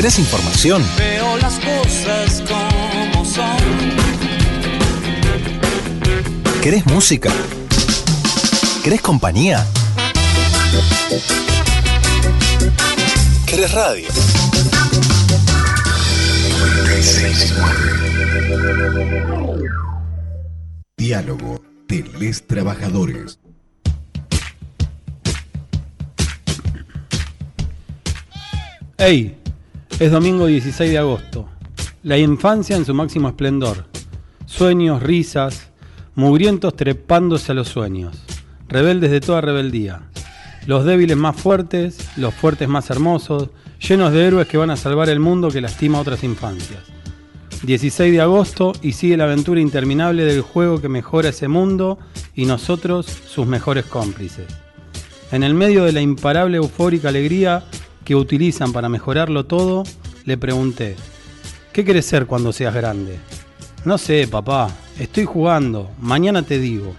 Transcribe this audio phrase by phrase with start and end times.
[0.00, 0.82] ¿Querés información?
[0.96, 3.58] Veo las cosas como son.
[6.62, 7.30] ¿Querés música?
[8.82, 9.66] ¿Querés compañía?
[13.44, 14.08] ¿Querés radio?
[20.96, 23.38] Diálogo de les trabajadores.
[28.96, 29.39] Hey,
[30.00, 31.46] es domingo 16 de agosto.
[32.02, 33.84] La infancia en su máximo esplendor.
[34.46, 35.68] Sueños, risas,
[36.14, 38.16] mugrientos trepándose a los sueños.
[38.66, 40.00] Rebeldes de toda rebeldía.
[40.66, 45.10] Los débiles más fuertes, los fuertes más hermosos, llenos de héroes que van a salvar
[45.10, 46.80] el mundo que lastima a otras infancias.
[47.62, 51.98] 16 de agosto y sigue la aventura interminable del juego que mejora ese mundo
[52.34, 54.46] y nosotros sus mejores cómplices.
[55.30, 57.64] En el medio de la imparable eufórica alegría
[58.04, 59.84] que utilizan para mejorarlo todo,
[60.24, 60.96] le pregunté,
[61.72, 63.18] ¿qué quieres ser cuando seas grande?
[63.84, 66.94] No sé, papá, estoy jugando, mañana te digo.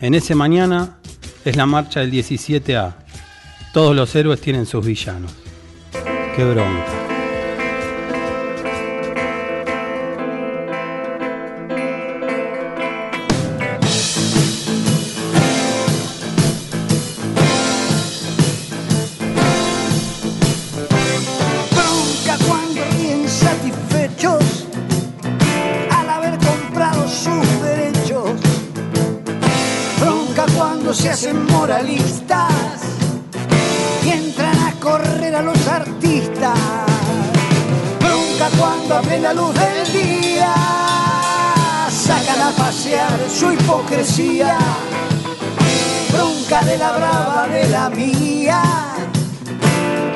[0.00, 0.98] En ese mañana
[1.44, 2.94] es la marcha del 17A.
[3.72, 5.32] Todos los héroes tienen sus villanos.
[6.34, 6.44] Qué.
[6.44, 6.95] Bronca
[43.28, 44.58] su hipocresía.
[46.12, 48.62] Bronca de la brava de la mía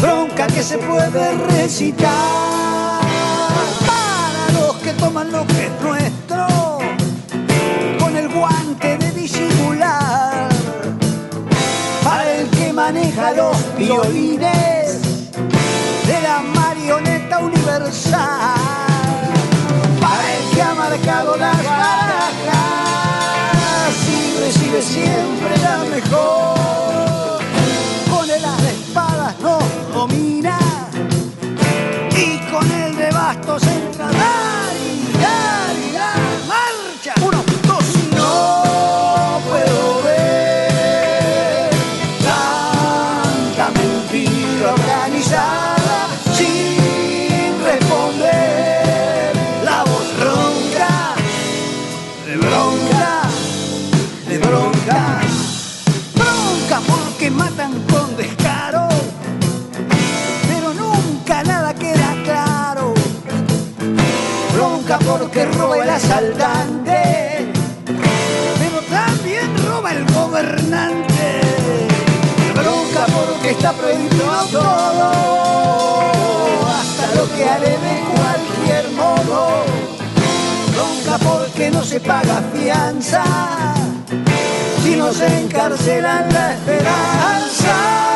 [0.01, 3.01] bronca que se puede recitar
[3.87, 6.47] para los que toman lo que es nuestro
[7.99, 10.49] con el guante de disimular
[12.03, 15.03] para el que maneja los violines
[16.07, 18.55] de la marioneta universal
[20.01, 22.40] para el que ha marcado las barajas
[24.73, 27.41] recibe siempre la mejor.
[28.11, 30.59] Con el as de espadas nos domina
[32.17, 33.63] y con el de bastos
[65.47, 67.47] Roba el asaltante,
[67.87, 71.41] pero también roba el gobernante.
[72.55, 75.11] Bronca porque está prohibido todo,
[76.69, 79.65] hasta lo que haré de cualquier modo.
[80.75, 83.25] Bronca porque no se paga fianza
[84.83, 88.11] si nos encarcelan la esperanza.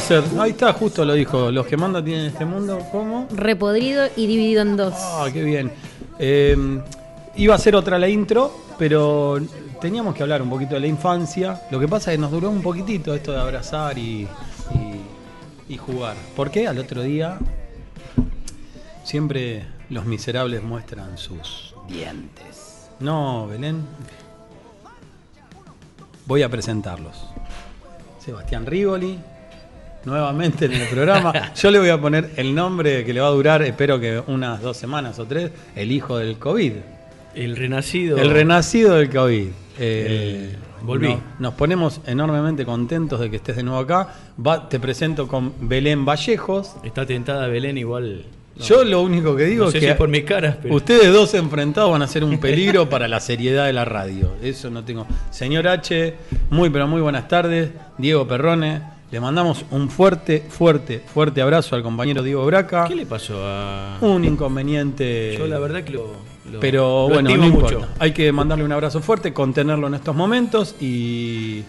[0.00, 0.24] A?
[0.40, 1.50] Ahí está, justo lo dijo.
[1.50, 3.26] Los que mandan tienen este mundo, ¿cómo?
[3.34, 4.94] Repodrido y dividido en dos.
[4.96, 5.70] Ah, qué bien.
[6.18, 6.56] Eh,
[7.36, 9.38] iba a ser otra la intro, pero
[9.80, 11.62] teníamos que hablar un poquito de la infancia.
[11.70, 14.26] Lo que pasa es que nos duró un poquitito esto de abrazar y,
[14.74, 16.16] y- y jugar.
[16.34, 16.66] ¿Por qué?
[16.66, 17.38] Al otro día
[19.04, 22.88] siempre los miserables muestran sus dientes.
[23.00, 23.82] No, Belén.
[26.26, 27.16] Voy a presentarlos.
[28.18, 29.18] Sebastián Rigoli,
[30.04, 31.32] nuevamente en el programa.
[31.54, 34.60] Yo le voy a poner el nombre que le va a durar, espero que unas
[34.62, 36.72] dos semanas o tres, el hijo del COVID.
[37.34, 38.18] El renacido.
[38.18, 39.48] El renacido del COVID.
[39.80, 41.08] Eh, volví.
[41.08, 44.08] no- nos ponemos enormemente contentos de que estés de nuevo acá.
[44.44, 46.74] Va- te presento con Belén Vallejos.
[46.82, 48.24] Está tentada Belén igual.
[48.56, 48.64] no.
[48.64, 51.32] Yo lo único que digo No es que si por mi cara, pero- ustedes dos
[51.34, 54.32] enfrentados van a ser un peligro para la seriedad de la radio.
[54.42, 55.06] Eso no tengo.
[55.30, 56.14] Señor H,
[56.50, 57.70] muy pero muy buenas tardes.
[57.98, 62.86] Diego Perrone, le mandamos un fuerte, fuerte, fuerte abrazo al compañero Diego Braca.
[62.86, 63.96] ¿Qué le pasó a.?
[64.02, 65.34] Un inconveniente.
[65.38, 66.12] Yo la verdad que lo,
[66.52, 67.74] Lo- Pero lo bueno, no mucho.
[67.74, 67.88] importa.
[67.98, 71.62] Hay que mandarle un abrazo fuerte, contenerlo en estos momentos y,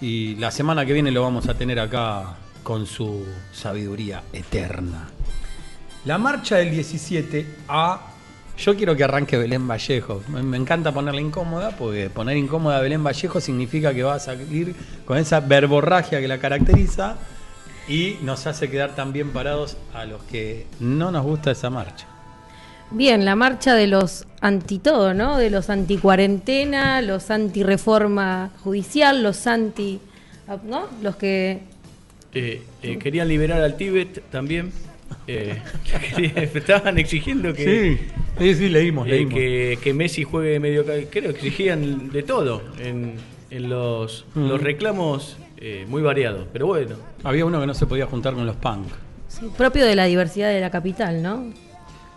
[0.00, 5.08] y la semana que viene lo vamos a tener acá con su sabiduría eterna.
[6.04, 8.06] La marcha del 17 a...
[8.60, 10.22] Yo quiero que arranque Belén Vallejo.
[10.28, 14.18] Me, me encanta ponerla incómoda porque poner incómoda a Belén Vallejo significa que va a
[14.18, 14.74] salir
[15.06, 17.16] con esa verborragia que la caracteriza
[17.88, 22.06] y nos hace quedar tan bien parados a los que no nos gusta esa marcha.
[22.90, 25.38] Bien, la marcha de los anti todo, ¿no?
[25.38, 30.00] De los anti cuarentena, los anti reforma judicial, los anti.
[30.64, 30.88] ¿No?
[31.00, 31.60] Los que.
[32.34, 34.72] Eh, eh, querían liberar al Tíbet también.
[35.26, 35.60] Eh,
[36.54, 37.98] estaban exigiendo que,
[38.38, 39.34] sí, sí, leímos, eh, leímos.
[39.34, 40.84] que, que Messi juegue medio.
[40.84, 43.14] ca- Creo que exigían de todo en,
[43.50, 44.48] en los, Mm.
[44.48, 46.46] los reclamos eh, muy variados.
[46.52, 48.86] Pero bueno, Había uno que no se podía juntar con los punk.
[49.28, 51.52] sí, propio de la diversidad de la capital, ¿no?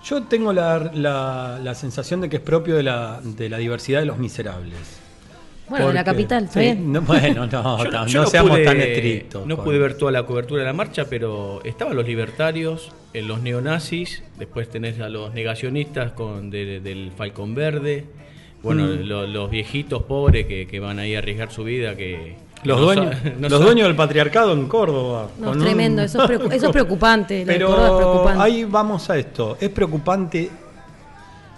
[0.04, 4.00] Yo tengo la, la- la sensación de que es propio de la, de la diversidad
[4.00, 4.78] de los miserables.
[5.70, 6.92] Bueno, de la capital, ¿está sí, bien?
[6.92, 9.48] no, bueno, no, Yo no, yo no seamos pude- tan estrictos.
[9.48, 13.22] No con- pude ver toda la cobertura de la marcha, pero estaban los libertarios, eh,
[13.22, 18.06] los neonazis, después tenés a los negacionistas con de- del Falcón Verde,
[18.62, 19.08] bueno, Mm.
[19.08, 22.86] lo- los viejitos pobres que, que van ahí a arriesgar su vida, que Los, no
[22.86, 25.30] dueños, no los dueños del patriarcado en Córdoba.
[25.40, 28.42] No, es tremendo, un- eso es preocu- eso es preocupante, Pero es preocupante.
[28.44, 29.58] ahí vamos a esto.
[29.60, 30.50] Es preocupante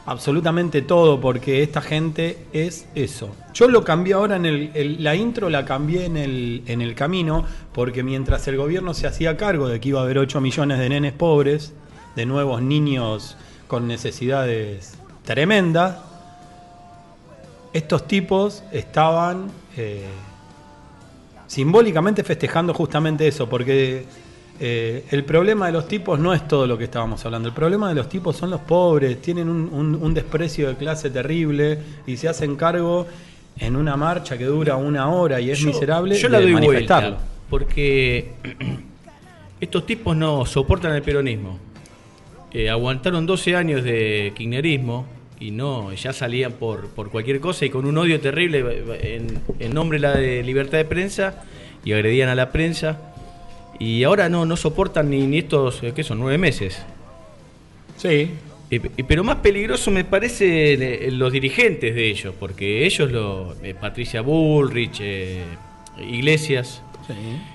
[0.06, 3.36] absolutamente todo porque esta gente es eso.
[3.54, 7.46] Yo lo cambié ahora en el, la intro, la cambié en el, en el camino
[7.74, 10.90] porque mientras el gobierno se hacía cargo de que iba a haber 8 millones de
[10.90, 11.74] nenes pobres,
[12.16, 13.36] de nuevos niños
[13.68, 15.98] con necesidades tremendas,
[17.74, 20.06] estos tipos estaban eh,
[21.48, 24.06] simbólicamente festejando justamente eso, porque
[24.60, 27.90] eh, el problema de los tipos no es todo lo que estábamos hablando, el problema
[27.90, 32.16] de los tipos son los pobres, tienen un, un- un desprecio de clase terrible y
[32.18, 33.06] se hacen cargo
[33.58, 36.54] en una marcha que dura una hora y es Yo- miserable Yo la de doy
[36.54, 37.10] manifestarlo.
[37.12, 38.32] vuelta, porque
[39.62, 41.60] estos tipos no soportan el peronismo.
[42.52, 45.06] Eh, aguantaron 12 años de kirchnerismo
[45.40, 49.28] y no, ya salían por, por cualquier cosa y con un odio terrible en,
[49.60, 51.44] en nombre de la de libertad de prensa
[51.84, 53.12] y agredían a la prensa.
[53.80, 56.20] Y ahora no, no soportan ni, ni estos, eh, ¿qué son?
[56.20, 56.82] Nueve meses.
[57.98, 58.32] Sí,
[58.72, 63.76] Eh, Pero más peligroso me parece eh, los dirigentes de ellos, porque ellos, lo, eh,
[63.80, 65.44] Patricia Bullrich, eh,
[66.10, 67.14] Iglesias, sí.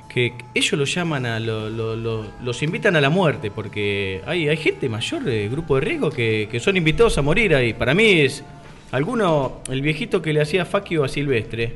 [0.09, 4.49] que ellos los llaman a lo- lo- lo- los invitan a la muerte porque hay,
[4.49, 7.93] hay gente mayor de grupo de riesgo que, que son invitados a morir ahí para
[7.93, 8.45] mí es
[8.93, 11.75] alguno el viejito que le hacía faquio a Silvestre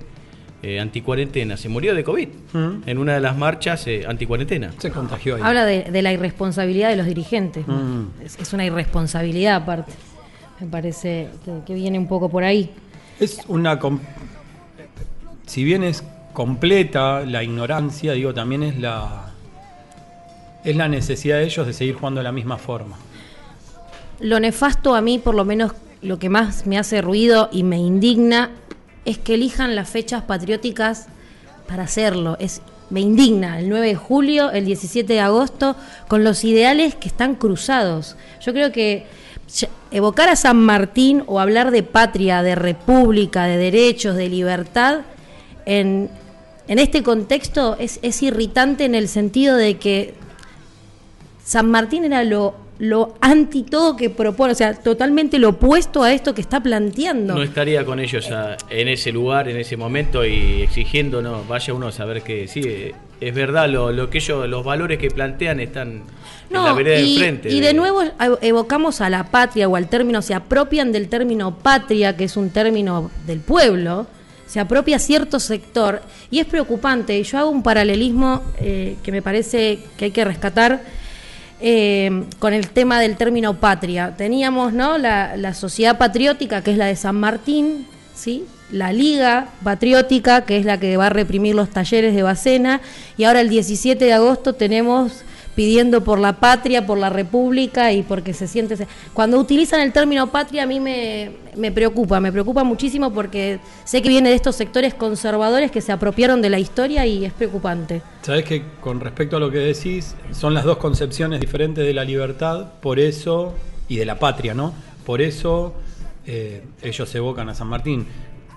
[0.64, 2.82] eh, anticuarentena se murió de covid Mm.
[2.86, 5.42] en una de las marchas eh, anticuarentena Se contagió ahí.
[5.44, 7.66] Habla de, de la irresponsabilidad de los dirigentes.
[7.68, 8.04] Mm.
[8.24, 9.92] Es, es una irresponsabilidad aparte.
[10.60, 12.70] Me parece que, que viene un poco por ahí.
[13.20, 13.78] Es una.
[15.46, 16.02] Si bien es
[16.32, 19.32] completa la ignorancia, digo, también es la.
[20.64, 22.96] Es la necesidad de ellos de seguir jugando de la misma forma.
[24.20, 27.78] Lo nefasto a mí, por lo menos lo que más me hace ruido y me
[27.78, 28.50] indigna,
[29.04, 31.06] es que elijan las fechas patrióticas
[31.66, 32.36] para hacerlo.
[32.40, 35.76] Es, me indigna el 9 de julio, el 17 de agosto,
[36.08, 38.16] con los ideales que están cruzados.
[38.40, 39.06] Yo creo que
[39.90, 45.00] evocar a San Martín o hablar de patria, de república, de derechos, de libertad,
[45.66, 46.10] en,
[46.68, 50.14] en este contexto es, es irritante en el sentido de que
[51.44, 56.12] San Martín era lo, lo anti todo que propone, o sea, totalmente lo opuesto a
[56.12, 57.34] esto que está planteando.
[57.36, 61.72] no estaría con ellos a- en ese lugar en ese momento y exigiendo no vaya
[61.72, 62.90] uno a saber que sí
[63.20, 66.02] es verdad lo, lo que ellos los valores que plantean están
[66.50, 69.76] en la vereda y, del frente y de nuevo ev- evocamos a la patria o
[69.76, 74.06] al término, se apropian del término patria, que es un término del pueblo,
[74.46, 77.16] se apropia cierto sector y es preocupante.
[77.18, 80.82] Y yo hago un paralelismo eh, que me parece que hay que rescatar
[81.66, 84.14] eh, con el tema del término patria.
[84.18, 84.98] Teníamos ¿no?
[84.98, 88.44] la, la sociedad patriótica, que es la de San Martín, ¿sí?
[88.70, 92.82] la Liga Patriótica, que es la que va a reprimir los talleres de Bacena,
[93.16, 98.02] y ahora el 17 de agosto tenemos pidiendo por la patria, por la república y
[98.02, 98.76] porque se siente...
[99.12, 104.02] Cuando utilizan el término patria a mí me, me preocupa, me preocupa muchísimo porque sé
[104.02, 108.02] que viene de estos sectores conservadores que se apropiaron de la historia y es preocupante.
[108.22, 112.04] Sabes que con respecto a lo que decís, son las dos concepciones diferentes de la
[112.04, 113.54] libertad, por eso,
[113.88, 114.72] y de la patria, ¿no?
[115.04, 115.74] Por eso
[116.26, 118.06] eh, ellos evocan a San Martín.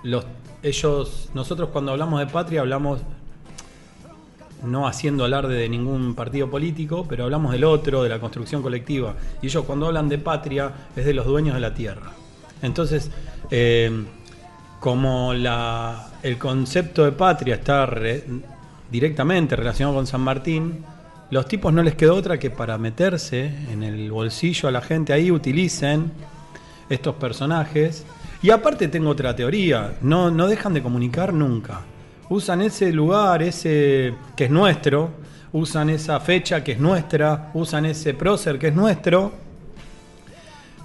[0.02, 0.24] Los,
[0.62, 3.00] ellos, nosotros cuando hablamos de patria hablamos
[4.64, 9.14] no haciendo alarde de ningún partido político, pero hablamos del otro, de la construcción colectiva.
[9.42, 12.12] Y ellos cuando hablan de patria es de los dueños de la tierra.
[12.62, 13.10] Entonces,
[13.50, 14.04] eh,
[14.80, 18.24] como la, el concepto de patria está re-
[18.90, 20.84] directamente relacionado con San Martín,
[21.30, 25.12] los tipos no les quedó otra que para meterse en el bolsillo a la gente
[25.12, 26.10] ahí utilicen
[26.88, 28.04] estos personajes.
[28.42, 31.82] Y aparte tengo otra teoría, no, no dejan de comunicar nunca.
[32.30, 35.10] Usan ese lugar, ese que es nuestro,
[35.52, 39.32] usan esa fecha que es nuestra, usan ese prócer que es nuestro,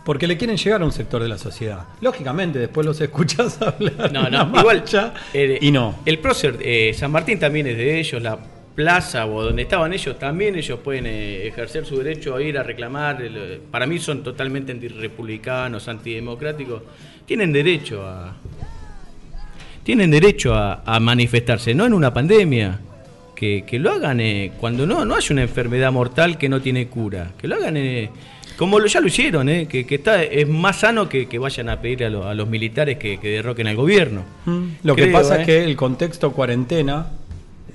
[0.05, 1.85] porque le quieren llegar a un sector de la sociedad.
[2.01, 4.77] Lógicamente, después los escuchás hablar No, una no, igual.
[4.77, 5.95] marcha eh, y no.
[6.05, 8.37] El prócer, eh, San Martín también es de ellos, la
[8.75, 12.63] plaza o donde estaban ellos, también ellos pueden eh, ejercer su derecho a ir a
[12.63, 13.17] reclamar.
[13.21, 16.81] eh, para mí son totalmente antirrepublicanos, antidemocráticos.
[17.25, 18.33] Tienen derecho a.
[19.83, 22.79] Tienen derecho a, a manifestarse, no en una pandemia.
[23.35, 26.87] Que, que lo hagan eh, cuando no, no hay una enfermedad mortal que no tiene
[26.87, 27.31] cura.
[27.37, 28.09] Que lo hagan eh,
[28.55, 31.67] como lo, ya lo hicieron, eh, que, que está, es más sano que, que vayan
[31.67, 34.21] a pedir a, lo- a los militares que, que derroquen al gobierno.
[34.45, 34.63] Mm.
[34.83, 35.41] Lo que pasa eh.
[35.41, 37.07] es que el contexto cuarentena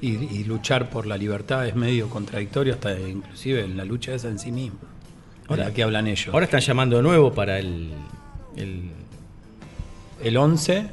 [0.01, 4.29] y, y luchar por la libertad es medio contradictorio, hasta inclusive en la lucha esa
[4.29, 4.79] en sí misma.
[5.49, 6.29] Ahora- Ahora que hablan ellos.
[6.33, 7.89] Ahora están llamando de nuevo para el,
[8.57, 8.83] el
[10.23, 10.87] el 11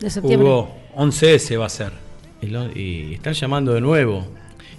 [0.00, 0.48] De septiembre.
[0.48, 1.92] hubo 11S va a ser.
[2.74, 4.24] Y están llamando de nuevo.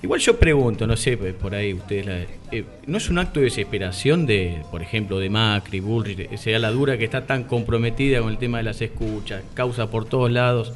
[0.02, 2.20] Igual yo pregunto, no sé, pues, por ahí ustedes, la-
[2.54, 6.72] eh, ¿no es un acto de desesperación de, por ejemplo, de Macri, Bullrich, sea la
[6.72, 10.72] dura que está tan comprometida con el tema de las escuchas, causa por todos lados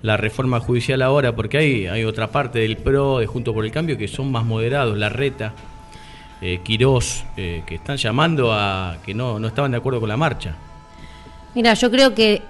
[0.00, 3.70] la reforma judicial ahora, porque hay, hay otra parte del PRO, de Junto por el
[3.70, 5.52] Cambio, que son más moderados, la reta,
[6.40, 10.16] eh, Quirós, eh, que están llamando a que no, no estaban de acuerdo con la
[10.16, 10.56] marcha.
[11.54, 12.42] Mira, yo creo que,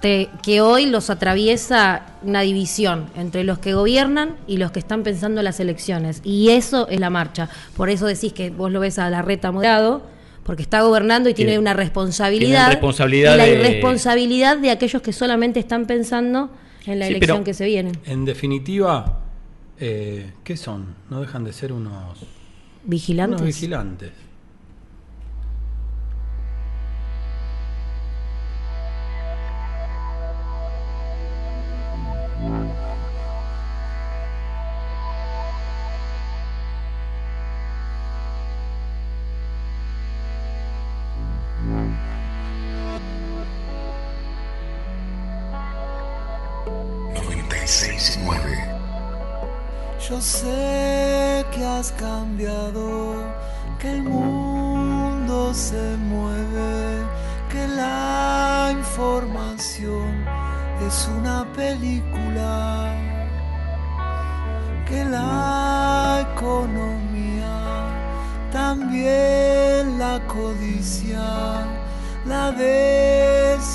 [0.00, 5.02] te- que hoy los atraviesa una división entre los que gobiernan y los que están
[5.02, 6.20] pensando en las elecciones.
[6.24, 7.48] Y eso es la marcha.
[7.76, 10.02] Por eso decís que vos lo ves a la reta moderado,
[10.42, 12.70] porque está gobernando y tiene, Tiene- una responsabilidad.
[12.72, 16.50] y la irresponsabilidad de aquellos que solamente están pensando
[16.86, 17.92] en la Sí, elección que se viene.
[18.06, 19.20] En definitiva,
[19.78, 20.94] eh, ¿qué son?
[21.10, 22.18] No dejan de ser unos,
[22.84, 23.40] Vigilantes.
[23.40, 24.10] unos vigilantes.
[51.88, 53.24] Cambiado,
[53.78, 57.06] que el mundo se mueve,
[57.50, 60.26] que la información
[60.86, 62.94] es una película,
[64.86, 67.88] que la economía,
[68.52, 71.64] también la codicia,
[72.26, 73.70] la desilusión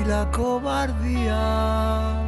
[0.00, 2.26] y la cobardía.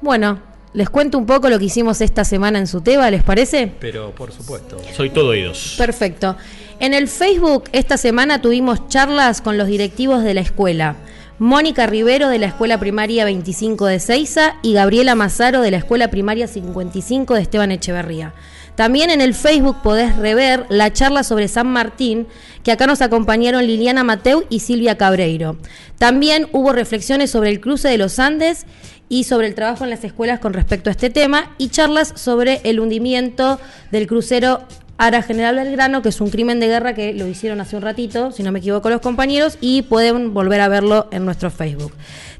[0.00, 0.38] Bueno,
[0.72, 3.70] les cuento un poco lo que hicimos esta semana en Suteba, ¿les parece?
[3.78, 4.78] Pero por supuesto.
[4.94, 5.74] Soy todo oídos.
[5.76, 6.34] Perfecto.
[6.80, 10.96] En el Facebook esta semana tuvimos charlas con los directivos de la escuela.
[11.40, 16.08] Mónica Rivero de la Escuela Primaria 25 de Ceiza y Gabriela Mazaro de la Escuela
[16.08, 18.34] Primaria 55 de Esteban Echeverría.
[18.78, 22.28] También en el Facebook podés rever la charla sobre San Martín,
[22.62, 25.56] que acá nos acompañaron Liliana Mateu y Silvia Cabreiro.
[25.98, 28.66] También hubo reflexiones sobre el cruce de los Andes
[29.08, 32.60] y sobre el trabajo en las escuelas con respecto a este tema y charlas sobre
[32.62, 33.58] el hundimiento
[33.90, 34.60] del crucero
[34.96, 38.30] Ara General Belgrano, que es un crimen de guerra que lo hicieron hace un ratito,
[38.30, 41.92] si no me equivoco, los compañeros, y pueden volver a verlo en nuestro Facebook.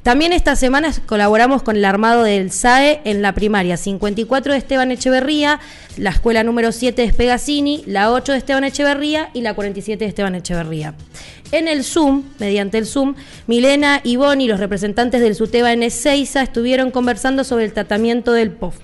[0.09, 4.91] También esta semana colaboramos con el armado del SAE en la primaria 54 de Esteban
[4.91, 5.61] Echeverría,
[5.99, 10.09] la escuela número 7 de Spegazzini, la 8 de Esteban Echeverría y la 47 de
[10.09, 10.95] Esteban Echeverría.
[11.53, 13.17] En el Zoom, mediante el Zoom,
[13.47, 18.51] Milena, Ivonne y los representantes del SUTEBA en Ezeiza estuvieron conversando sobre el tratamiento del
[18.51, 18.77] POF.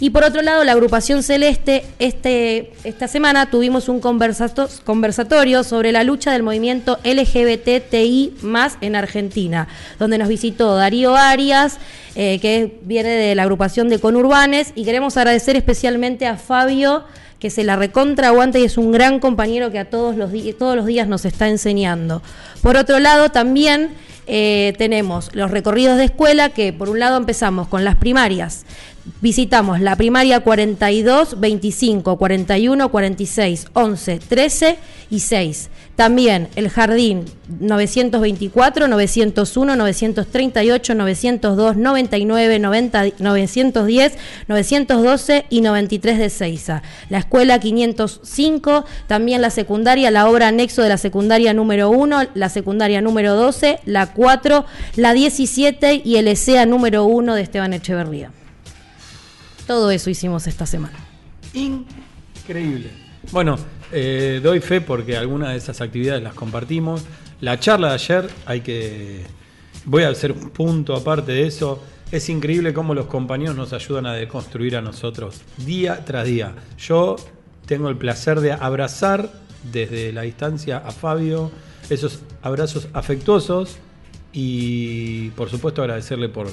[0.00, 5.92] Y por otro lado, la agrupación Celeste, este, esta semana tuvimos un conversato- conversatorio sobre
[5.92, 8.34] la lucha del movimiento LGBTI
[8.80, 11.78] en Argentina, donde nos visitó Darío Arias,
[12.16, 17.04] eh, que viene de la agrupación de Conurbanes, y queremos agradecer especialmente a Fabio
[17.38, 20.76] que se la recontra aguanta y es un gran compañero que a todos los, todos
[20.76, 22.22] los días nos está enseñando.
[22.62, 23.90] Por otro lado, también
[24.26, 28.64] eh, tenemos los recorridos de escuela, que por un lado empezamos con las primarias.
[29.20, 34.78] Visitamos la primaria 42, 25, 41, 46, 11, 13
[35.10, 35.68] y 6.
[35.94, 37.26] También el jardín
[37.60, 44.12] 924, 901, 938, 902, 99, 90, 910,
[44.48, 46.82] 912 y 93 de Seiza.
[47.10, 52.48] La escuela 505, también la secundaria, la obra anexo de la secundaria número 1, la
[52.48, 54.64] secundaria número 12, la 4,
[54.96, 58.30] la 17 y el ESEA número 1 de Esteban Echeverría.
[59.66, 60.98] Todo eso hicimos esta semana.
[61.54, 62.90] Increíble.
[63.32, 63.56] Bueno,
[63.92, 67.04] eh, doy fe porque algunas de esas actividades las compartimos.
[67.40, 69.24] La charla de ayer hay que...
[69.86, 71.82] Voy a hacer un punto aparte de eso.
[72.10, 76.54] Es increíble cómo los compañeros nos ayudan a deconstruir a nosotros día tras día.
[76.78, 77.16] Yo
[77.66, 79.30] tengo el placer de abrazar
[79.72, 81.50] desde la distancia a Fabio,
[81.90, 83.78] esos abrazos afectuosos
[84.32, 86.48] y por supuesto agradecerle por,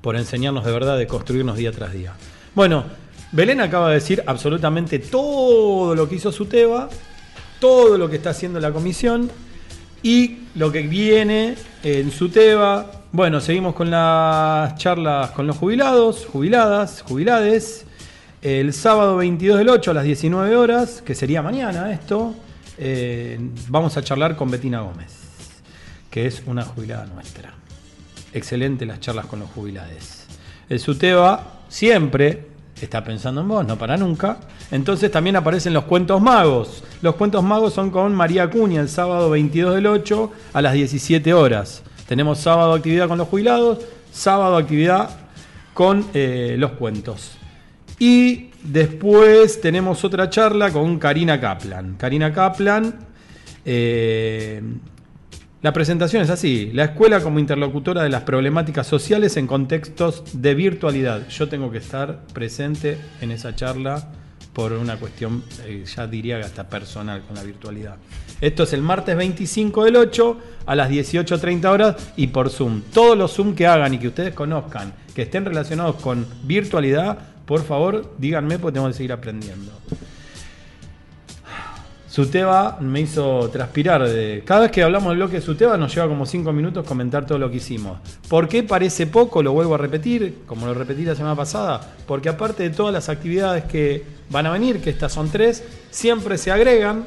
[0.00, 2.14] por enseñarnos de verdad de construirnos día tras día.
[2.54, 2.84] Bueno,
[3.32, 6.90] Belén acaba de decir absolutamente todo lo que hizo Suteba,
[7.58, 9.30] todo lo que está haciendo la comisión
[10.02, 13.04] y lo que viene en Suteba.
[13.10, 17.86] Bueno, seguimos con las charlas con los jubilados, jubiladas, jubilades.
[18.42, 22.34] El sábado 22 del 8 a las 19 horas, que sería mañana esto,
[22.76, 23.38] eh,
[23.68, 25.12] vamos a charlar con Betina Gómez,
[26.10, 27.54] que es una jubilada nuestra.
[28.34, 30.26] Excelente las charlas con los jubilades.
[30.68, 32.44] El Suteba siempre
[32.82, 34.36] está pensando en vos, no para nunca.
[34.70, 36.84] Entonces también aparecen los cuentos magos.
[37.00, 41.32] Los cuentos magos son con María Cuña el sábado 22 del 8 a las 17
[41.32, 41.82] horas.
[42.06, 43.78] Tenemos sábado actividad con los jubilados,
[44.12, 45.10] sábado actividad
[45.72, 47.38] con eh, los cuentos.
[47.98, 51.94] Y después tenemos otra charla con Karina Kaplan.
[51.96, 52.94] Karina Kaplan,
[53.64, 54.60] eh,
[55.62, 60.56] la presentación es así, la escuela como interlocutora de las problemáticas sociales en contextos de
[60.56, 61.28] virtualidad.
[61.28, 64.08] Yo tengo que estar presente en esa charla
[64.52, 67.94] por una cuestión, eh, ya diría hasta personal con la virtualidad.
[68.40, 72.82] Esto es el martes 25 del 8 a las 18.30 horas y por Zoom.
[72.92, 77.62] Todos los Zoom que hagan y que ustedes conozcan, que estén relacionados con virtualidad, por
[77.62, 79.70] favor díganme porque tengo que seguir aprendiendo.
[82.12, 84.06] Suteba me hizo transpirar.
[84.06, 87.24] De, cada vez que hablamos del bloque de Suteba nos lleva como 5 minutos comentar
[87.24, 88.00] todo lo que hicimos.
[88.28, 89.42] ¿Por qué parece poco?
[89.42, 91.94] Lo vuelvo a repetir, como lo repetí la semana pasada.
[92.06, 96.36] Porque aparte de todas las actividades que van a venir, que estas son tres, siempre
[96.36, 97.06] se agregan.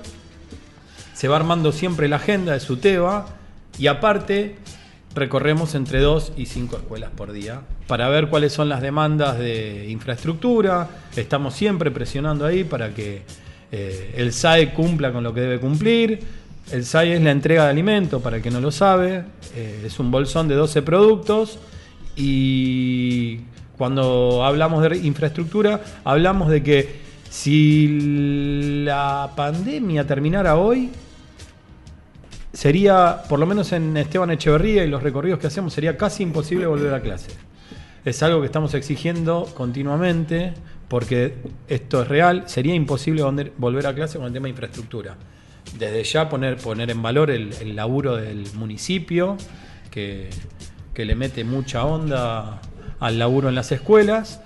[1.14, 3.28] Se va armando siempre la agenda de Suteba.
[3.78, 4.56] Y aparte
[5.14, 9.86] recorremos entre 2 y 5 escuelas por día para ver cuáles son las demandas de
[9.88, 10.90] infraestructura.
[11.16, 13.22] Estamos siempre presionando ahí para que
[13.78, 16.22] eh, el SAE cumpla con lo que debe cumplir.
[16.72, 19.26] El SAE es la entrega de alimento, para el que no lo sabe.
[19.54, 21.60] Eh, es un bolsón de 12 productos
[22.16, 23.40] y
[23.78, 26.96] cuando hablamos de infraestructura, hablamos de que
[27.30, 30.90] si la pandemia terminara hoy,
[32.54, 36.66] sería, por lo menos en Esteban Echeverría y los recorridos que hacemos, sería casi imposible
[36.66, 37.32] volver a clase.
[38.06, 40.54] es algo que estamos exigiendo continuamente
[40.88, 41.36] porque
[41.68, 42.44] esto es real.
[42.48, 45.16] Sería imposible volver- a clase con el tema de infraestructura.
[45.80, 49.38] Desde ya poner, poner en valor el, el laburo del municipio,
[49.90, 50.30] que,
[50.94, 52.62] que le mete mucha onda
[53.00, 54.42] al laburo en las escuelas.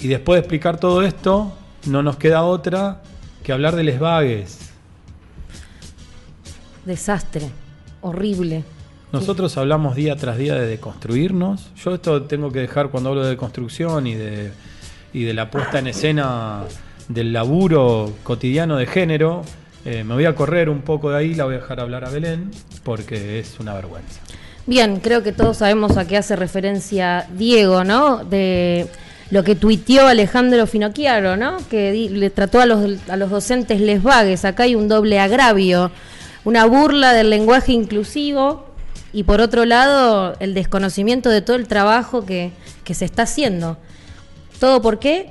[0.00, 1.56] Y después de explicar todo esto,
[1.86, 3.02] no nos queda otra
[3.42, 4.58] que hablar de les vagues.
[6.84, 7.50] Desastre.
[8.00, 8.64] Horrible.
[9.12, 11.70] Nosotros hablamos día tras día de deconstruirnos.
[11.82, 14.52] Yo esto tengo que dejar cuando hablo de construcción y de,
[15.12, 16.64] y de la puesta en escena
[17.08, 19.42] del laburo cotidiano de género.
[19.84, 22.10] eh, me voy a correr un poco de ahí, la voy a dejar hablar a
[22.10, 22.50] Belén,
[22.84, 24.20] porque es una vergüenza.
[24.66, 28.22] Bien, creo que todos sabemos a qué hace referencia Diego, ¿no?
[28.24, 28.86] De
[29.30, 31.56] lo que tuiteó Alejandro Finocchiaro, ¿no?
[31.70, 34.44] Que le trató a los, a los docentes les vagues.
[34.44, 35.90] Acá hay un doble agravio,
[36.44, 38.66] una burla del lenguaje inclusivo
[39.12, 42.50] y por otro lado el desconocimiento de todo el trabajo que,
[42.84, 43.78] que se está haciendo.
[44.58, 45.30] ¿Todo por qué?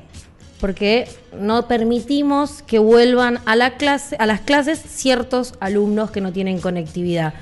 [0.59, 6.31] Porque no permitimos que vuelvan a, la clase, a las clases ciertos alumnos que no
[6.31, 7.33] tienen conectividad.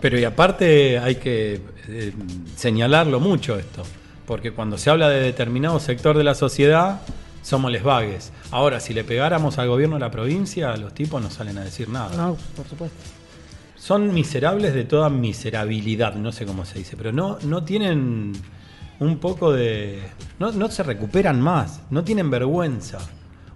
[0.00, 2.12] Pero y aparte hay que eh,
[2.56, 3.82] señalarlo mucho esto,
[4.26, 7.02] porque cuando se habla de determinado sector de la sociedad,
[7.42, 8.32] somos les vagues.
[8.50, 11.88] Ahora, si le pegáramos al gobierno de la provincia, los tipos no salen a decir
[11.88, 12.16] nada.
[12.16, 12.96] No, por supuesto.
[13.76, 18.32] Son miserables de toda miserabilidad, no sé cómo se dice, pero no, no tienen
[19.00, 20.00] un poco de...
[20.38, 22.98] No, no se recuperan más, no tienen vergüenza.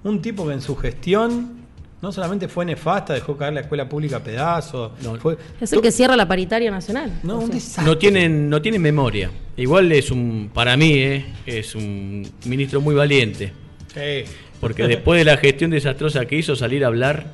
[0.05, 1.67] Un tipo que en su gestión
[2.03, 5.17] no solamente fue nefasta, dejó caer la escuela pública a pedazos, No.
[5.17, 5.37] fue...
[5.61, 7.21] Es el que cierra la paritaria nacional.
[7.23, 7.85] No, un desastre.
[7.85, 9.31] No tienen, no tienen memoria.
[9.57, 13.53] Igual es un, para mí, eh, es un ministro muy valiente.
[13.95, 14.31] Sí.
[14.61, 17.33] Porque después de la gestión desastrosa que hizo salir a hablar,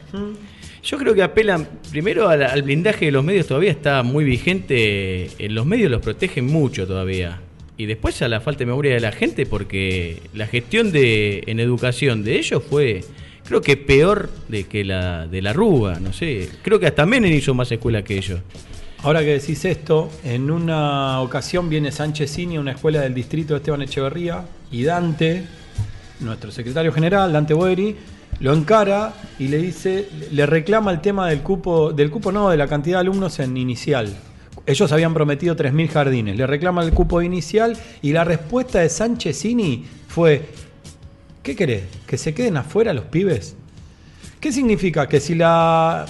[0.83, 5.31] yo creo que apelan primero al, al blindaje de los medios todavía está muy vigente.
[5.45, 7.41] En los medios los protegen mucho todavía.
[7.77, 11.59] Y después a la falta de memoria de la gente, porque la gestión de en
[11.59, 13.03] educación de ellos fue,
[13.45, 16.49] creo que peor de que la de la Rúa, no sé.
[16.63, 18.41] Creo que hasta Menem hizo más escuela que ellos.
[19.03, 23.55] Ahora que decís esto, en una ocasión viene Sánchez Cini a una escuela del distrito
[23.55, 25.45] de Esteban Echeverría y Dante,
[26.21, 27.97] nuestro secretario general, Dante Boeri,
[28.39, 32.57] lo encara y le dice, le reclama el tema del cupo, del cupo no, de
[32.57, 34.15] la cantidad de alumnos en inicial.
[34.67, 39.37] Ellos habían prometido 3.000 jardines, le reclama el cupo inicial y la respuesta de Sánchez
[39.41, 40.43] Cini fue,
[41.43, 41.83] ¿qué querés?
[42.07, 43.57] ¿Que se queden afuera los pibes?
[44.41, 45.09] ¿Qué significa?
[45.09, 46.07] Que si la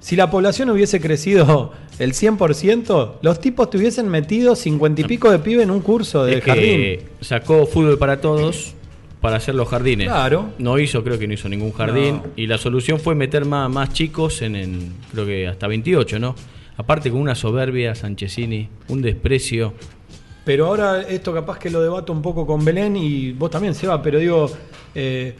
[0.00, 5.30] si la población hubiese crecido el 100%, los tipos te hubiesen metido 50 y pico
[5.30, 7.10] de pibe en un curso de Es que jardín.
[7.20, 8.74] sacó fútbol para todos
[9.20, 10.08] para hacer los jardines.
[10.08, 10.50] Claro.
[10.58, 12.16] No hizo, creo que no hizo ningún jardín.
[12.16, 12.24] No.
[12.34, 16.34] Y la solución fue meter más, más chicos en, en, creo que hasta 28, ¿no?
[16.76, 19.74] Aparte con una soberbia, Sanchezini, un desprecio.
[20.44, 24.02] Pero ahora esto capaz que lo debato un poco con Belén y vos también, Seba,
[24.02, 24.50] pero digo,
[24.94, 25.36] eh,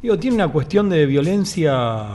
[0.00, 2.06] digo tiene una cuestión de violencia...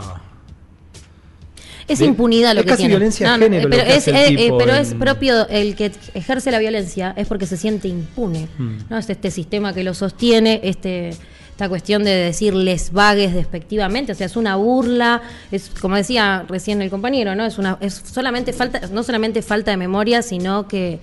[1.87, 2.95] Es De- impunidad lo es que casi tiene.
[2.95, 4.71] violencia de No, no, género lo pero que es, hace el eh, eh, tipo pero
[4.73, 8.47] en- es propio el que ejerce la violencia es porque se siente impune.
[8.57, 8.77] Hmm.
[8.89, 8.97] ¿no?
[8.97, 11.11] Es este sistema que lo sostiene, este
[11.55, 15.21] esta cuestión de decirles vagues despectivamente, o sea, es una burla,
[15.53, 17.45] es como decía recién el compañero, ¿no?
[17.45, 20.99] Es una es solamente falta no solamente falta de memoria, sino que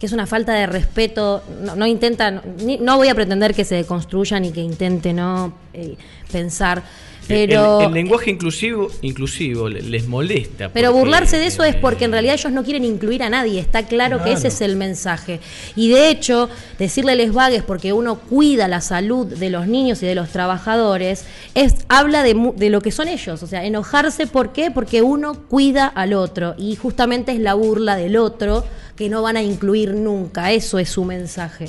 [0.00, 3.64] que es una falta de respeto, no, no intenta, ni- no voy a pretender que
[3.64, 5.96] se deconstruya ni que intente no Eh,
[6.32, 6.82] pensar,
[7.28, 10.68] pero el, el lenguaje inclusivo, inclusivo le- les molesta.
[10.70, 13.30] pero porque, burlarse de eso es porque en eh, realidad ellos no quieren incluir a
[13.30, 15.40] nadie, está claro, que ese es el mensaje.
[15.76, 20.06] Y de hecho, decirle les vagues porque uno cuida la salud de los niños y
[20.06, 24.52] de los trabajadores, es habla de, de lo que son ellos, o sea, enojarse ¿por
[24.52, 24.70] qué?
[24.70, 28.64] Porque uno cuida al otro y justamente es la burla del otro
[28.96, 31.66] que no van a incluir nunca, eso es su mensaje.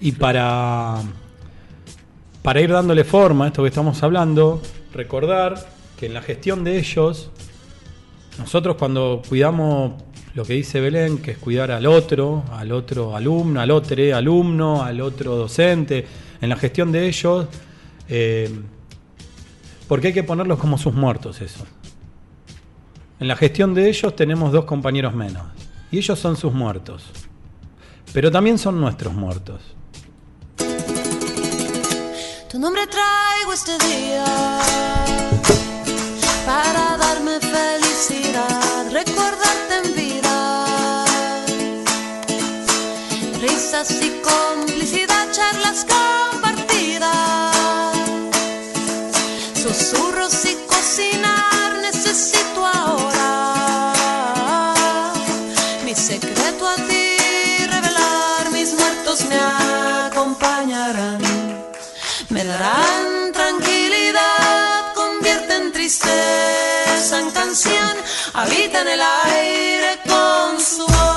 [0.00, 1.02] Y para,
[2.48, 4.62] para ir dándole forma a esto que estamos hablando,
[4.94, 7.30] recordar que en la gestión de ellos,
[8.38, 13.60] nosotros cuando cuidamos lo que dice Belén, que es cuidar al otro, al otro alumno,
[13.60, 16.06] al otro alumno, al otro docente,
[16.40, 17.48] en la gestión de ellos,
[18.08, 18.48] eh,
[19.86, 21.66] porque hay que ponerlos como sus muertos eso.
[23.20, 25.42] En la gestión de ellos tenemos dos compañeros menos,
[25.90, 27.04] y ellos son sus muertos,
[28.14, 29.74] pero también son nuestros muertos.
[32.50, 34.24] Tu nombre traigo este día
[36.46, 41.04] para darme felicidad, recordarte en vida.
[43.42, 44.77] Risas y complicidad,
[67.48, 67.96] canción
[68.34, 71.07] habita en el aire con su voz.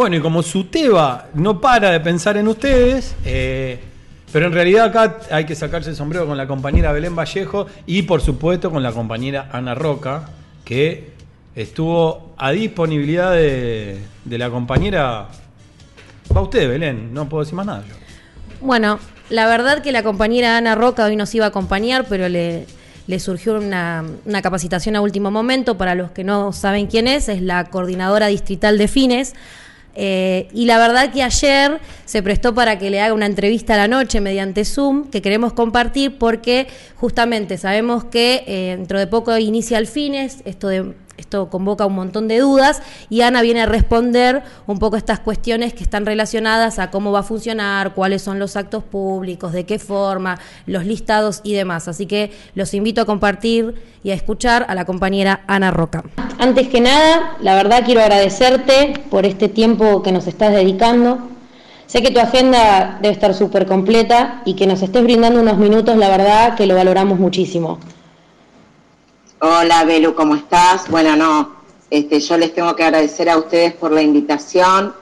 [0.00, 3.78] Bueno, y como Suteba no para de pensar en ustedes, eh,
[4.32, 8.00] pero en realidad acá hay que sacarse el sombrero con la compañera Belén Vallejo y
[8.00, 10.30] por supuesto con la compañera Ana Roca,
[10.64, 11.10] que
[11.54, 15.28] estuvo a disponibilidad de, de la compañera.
[16.34, 17.94] Va usted, Belén, no puedo decir más nada yo.
[18.62, 22.64] Bueno, la verdad que la compañera Ana Roca hoy nos iba a acompañar, pero le,
[23.06, 25.76] le surgió una, una capacitación a último momento.
[25.76, 29.34] Para los que no saben quién es, es la coordinadora distrital de Fines.
[29.94, 33.76] Eh, y la verdad que ayer se prestó para que le haga una entrevista a
[33.76, 39.36] la noche mediante Zoom, que queremos compartir porque justamente sabemos que eh, dentro de poco
[39.36, 43.66] inicia el Fines, esto de esto convoca un montón de dudas y Ana viene a
[43.66, 48.38] responder un poco estas cuestiones que están relacionadas a cómo va a funcionar, cuáles son
[48.38, 51.88] los actos públicos, de qué forma, los listados y demás.
[51.88, 56.04] Así que los invito a compartir y a escuchar a la compañera Ana Roca.
[56.38, 61.18] Antes que nada, la verdad quiero agradecerte por este tiempo que nos estás dedicando.
[61.86, 65.96] Sé que tu agenda debe estar súper completa y que nos estés brindando unos minutos,
[65.96, 67.78] la verdad que lo valoramos muchísimo.
[69.42, 70.86] Hola Belu, ¿cómo estás?
[70.90, 71.52] Bueno, no,
[71.88, 74.92] este, yo les tengo que agradecer a ustedes por la invitación.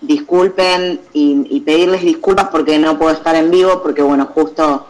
[0.00, 4.86] Disculpen y, pedirles disculpas porque no puedo estar en vivo, porque bueno, justo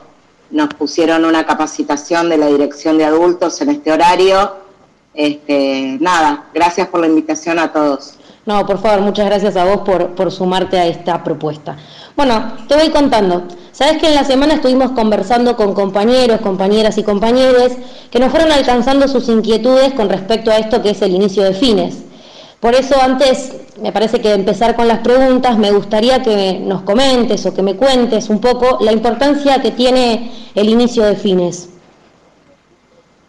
[0.52, 4.58] nos pusieron una capacitación de la dirección de adultos en este horario.
[5.12, 8.13] Este, nada, gracias por la invitación a todos.
[8.46, 11.76] No, por favor, muchas gracias a vos por, por sumarte a esta propuesta.
[12.14, 13.44] Bueno, te voy contando.
[13.72, 17.72] Sabes que en la semana estuvimos conversando con compañeros, compañeras y compañeros
[18.10, 21.54] que nos fueron alcanzando sus inquietudes con respecto a esto que es el inicio de
[21.54, 22.04] fines.
[22.60, 27.44] Por eso antes, me parece que empezar con las preguntas, me gustaría que nos comentes
[27.46, 31.70] o que me cuentes un poco la importancia que tiene el inicio de fines.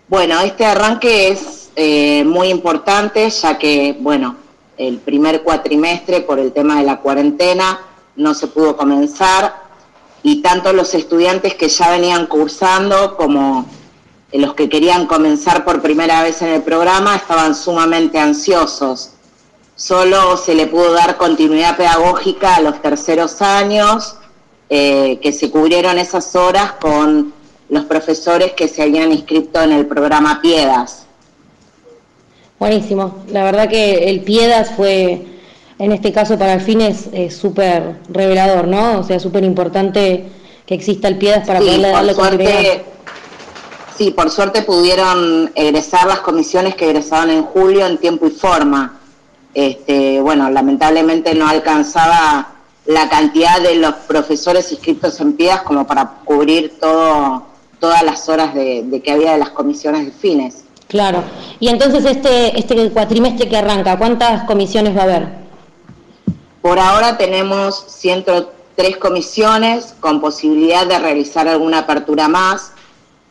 [0.07, 4.44] Bueno, este arranque es eh, muy importante ya que, bueno,
[4.77, 7.79] el primer cuatrimestre por el tema de la cuarentena
[8.15, 9.65] no se pudo comenzar
[10.23, 13.65] y tanto los estudiantes que ya venían cursando como
[14.31, 19.11] los que querían comenzar por primera vez en el programa estaban sumamente ansiosos.
[19.75, 24.15] Solo se le pudo dar continuidad pedagógica a los terceros años,
[24.69, 27.33] eh, que se cubrieron esas horas con
[27.69, 31.04] los profesores que se habían inscrito en el programa Piedas.
[32.59, 33.23] Buenísimo.
[33.31, 35.25] La verdad que el Piedas fue,
[35.77, 38.99] en este caso para el fines, es súper revelador, ¿no?
[38.99, 40.25] O sea, súper importante
[40.65, 42.85] que exista el Piedas para Sí, poderle darle suerte,
[43.97, 48.99] sí, por suerte pudieron egresar las comisiones que egresaban en julio en tiempo y forma.
[49.53, 56.19] Este, bueno, lamentablemente no alcanzaba la cantidad de los profesores inscritos en PIEDAS como para
[56.23, 57.43] cubrir todo,
[57.79, 60.64] todas las horas de, de que había de las comisiones de fines.
[60.87, 61.23] Claro.
[61.59, 65.27] Y entonces este, este cuatrimestre que arranca, ¿cuántas comisiones va a haber?
[66.61, 72.71] Por ahora tenemos 103 comisiones con posibilidad de realizar alguna apertura más.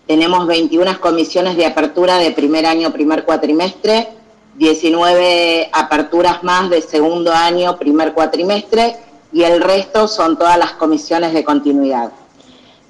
[0.07, 4.09] Tenemos 21 comisiones de apertura de primer año, primer cuatrimestre
[4.57, 8.97] 19 aperturas más de segundo año, primer cuatrimestre,
[9.33, 12.13] y el resto son todas las comisiones de continuidad.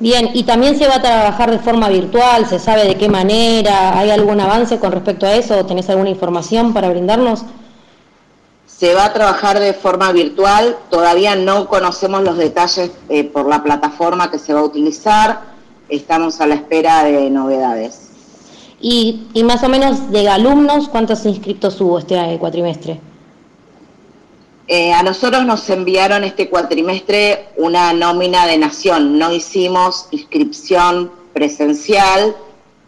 [0.01, 3.97] Bien, y también se va a trabajar de forma virtual, ¿se sabe de qué manera?
[3.97, 5.65] ¿Hay algún avance con respecto a eso?
[5.67, 7.45] ¿Tenés alguna información para brindarnos?
[8.67, 13.63] Se va a trabajar de forma virtual, todavía no conocemos los detalles eh, por la
[13.63, 15.43] plataforma que se va a utilizar,
[15.89, 18.11] estamos a la espera de novedades.
[18.81, 23.01] Y, y más o menos de alumnos, ¿cuántos inscriptos hubo este eh, cuatrimestre?
[24.67, 32.35] Eh, a nosotros nos enviaron este cuatrimestre una nómina de nación, no hicimos inscripción presencial,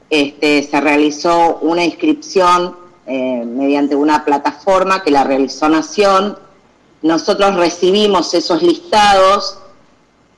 [0.09, 6.39] este, se realizó una inscripción eh, mediante una plataforma que la realizó Nación.
[7.03, 9.59] Nosotros recibimos esos listados,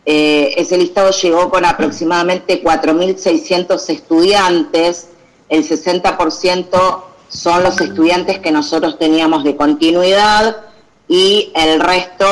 [0.06, 5.10] eh, ese listado llegó con aproximadamente 4.600 estudiantes,
[5.48, 10.67] el 60% son los estudiantes que nosotros teníamos de continuidad
[11.08, 12.26] y el resto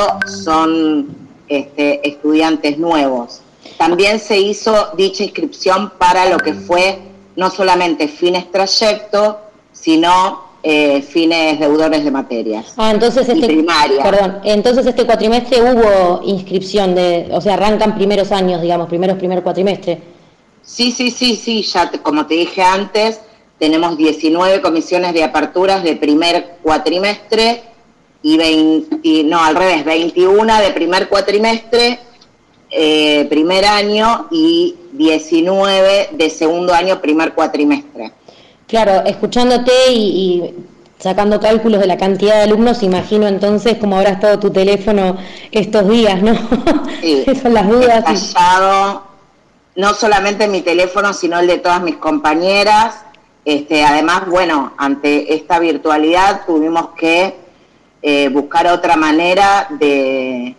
[0.45, 1.09] son
[1.49, 3.41] este, estudiantes nuevos.
[3.79, 6.99] También se hizo dicha inscripción para lo que fue
[7.37, 9.39] no solamente fines trayecto,
[9.73, 12.73] sino eh, fines deudores de materias.
[12.77, 14.03] Ah, entonces este, primaria.
[14.03, 19.43] perdón, entonces este cuatrimestre hubo inscripción de, o sea, arrancan primeros años, digamos, primeros primer
[19.43, 20.01] cuatrimestre.
[20.63, 23.21] Sí, sí, sí, sí, ya te- como te dije antes,
[23.59, 27.63] tenemos 19 comisiones de aperturas de primer cuatrimestre
[28.29, 32.01] y 20, no, al revés, 21 de primer cuatrimestre,
[32.71, 38.11] eh, primer año y 19 de segundo año, primer cuatrimestre.
[38.67, 40.55] Claro, escuchándote y, y
[40.99, 45.17] sacando cálculos de la cantidad de alumnos, imagino entonces cómo habrá estado tu teléfono
[45.53, 46.35] estos días, ¿no?
[47.01, 48.05] Sí, Esas son las dudas.
[48.13, 48.37] y-
[49.81, 53.05] no solamente mi teléfono, sino el de todas mis compañeras.
[53.45, 57.46] Este, además, bueno, ante esta virtualidad tuvimos que
[58.09, 60.55] eh, buscar otra manera de,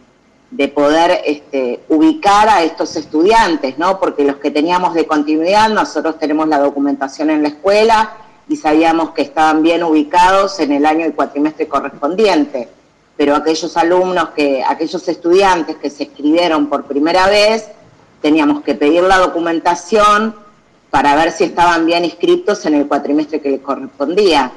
[0.51, 4.01] de poder este, ubicar a estos estudiantes, ¿no?
[4.01, 8.17] Porque los que teníamos de continuidad, nosotros tenemos la documentación en la escuela
[8.49, 12.67] y sabíamos que estaban bien ubicados en el año y cuatrimestre correspondiente.
[13.15, 17.69] Pero aquellos alumnos que, aquellos estudiantes que se escribieron por primera vez,
[18.21, 20.35] teníamos que pedir la documentación
[20.89, 24.51] para ver si estaban bien inscritos en el cuatrimestre que les correspondía.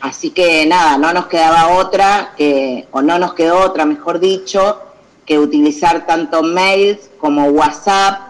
[0.00, 4.80] Así que nada, no nos quedaba otra que, o no nos quedó otra, mejor dicho,
[5.24, 8.20] que utilizar tanto mails como WhatsApp,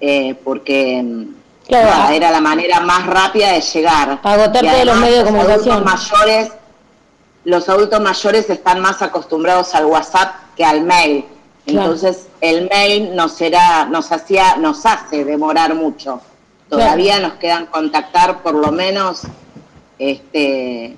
[0.00, 1.88] eh, porque mm, Claro.
[1.88, 4.18] nada, era la manera más rápida de llegar.
[4.22, 5.74] Agotar Y todos los medios de los comunicación.
[5.88, 6.52] adultos mayores,
[7.44, 11.24] los adultos mayores están más acostumbrados al WhatsApp que al mail.
[11.66, 11.92] Claro.
[11.92, 16.20] Entonces, el mail nos era, nos hacía, nos hace demorar mucho.
[16.68, 19.22] Todavía nos quedan contactar por lo menos,
[20.00, 20.96] este,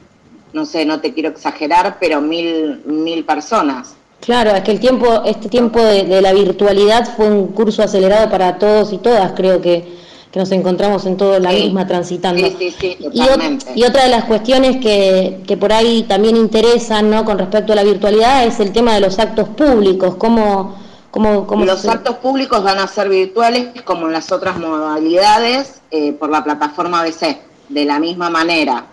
[0.53, 3.95] no sé, no te quiero exagerar, pero mil, mil personas.
[4.21, 8.31] Claro, es que el tiempo, este tiempo de, de la virtualidad fue un curso acelerado
[8.31, 10.01] para todos y todas, creo que,
[10.31, 11.65] que nos encontramos en todo la Sí.
[11.65, 12.47] misma transitando.
[12.47, 13.73] Sí, sí, sí, Y, totalmente.
[13.75, 17.25] y otra de las cuestiones que, que por ahí también interesan ¿no?
[17.25, 20.77] con respecto a la virtualidad es el tema de los actos públicos, cómo,
[21.11, 25.81] cómo, cómo Los se- actos públicos van a ser virtuales como en las otras modalidades
[25.91, 27.39] eh, por la plataforma BC,
[27.69, 28.87] de la misma manera.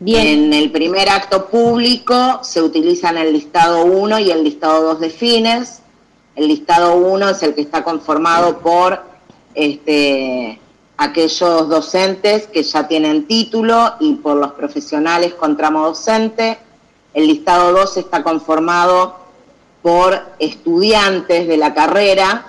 [0.00, 5.00] Bien, En el primer acto público se utilizan el listado 1 y el listado 2
[5.00, 5.80] de fines.
[6.36, 9.02] El listado 1 es el que está conformado por
[9.56, 10.60] este,
[10.96, 16.58] aquellos docentes que ya tienen título y por los profesionales con tramo docente.
[17.12, 19.16] El listado 2 está conformado
[19.82, 22.46] por estudiantes de la carrera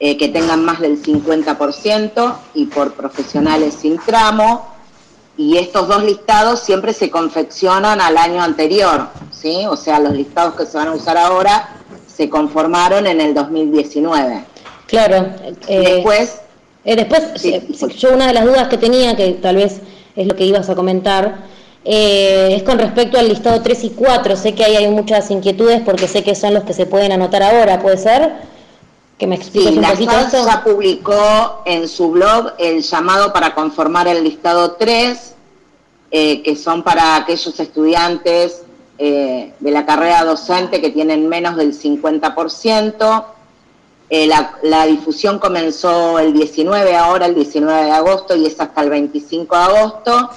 [0.00, 4.77] eh, que tengan más del 50% y por profesionales sin tramo
[5.38, 9.64] y estos dos listados siempre se confeccionan al año anterior, ¿sí?
[9.66, 11.70] O sea, los listados que se van a usar ahora
[12.06, 14.44] se conformaron en el 2019.
[14.86, 15.28] claro.
[15.68, 16.40] eh, Después,
[16.84, 17.86] Eh, después, Sí, eh, sí.
[17.98, 19.80] yo una de las dudas que tenía, que tal vez
[20.16, 21.46] es lo que ibas a comentar,
[21.84, 24.36] eh, es con respecto al listado 3 y 4.
[24.36, 27.42] Sé que ahí hay muchas inquietudes porque sé que son los que se pueden anotar
[27.42, 28.32] ahora, ¿puede ser?
[29.18, 30.46] Que me expliques sí, un la poquito eso.
[30.46, 35.34] ya publicó en su blog el llamado para conformar el listado 3,
[36.12, 38.62] eh, que son para aquellos estudiantes
[38.96, 43.24] eh, de la carrera docente que tienen menos del 50%.
[44.10, 48.82] Eh, la, la difusión comenzó el 19, ahora el 19 de agosto y es hasta
[48.82, 50.30] el 25 de agosto.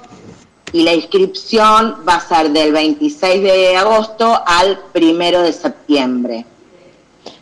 [0.73, 6.45] Y la inscripción va a ser del 26 de agosto al 1 de septiembre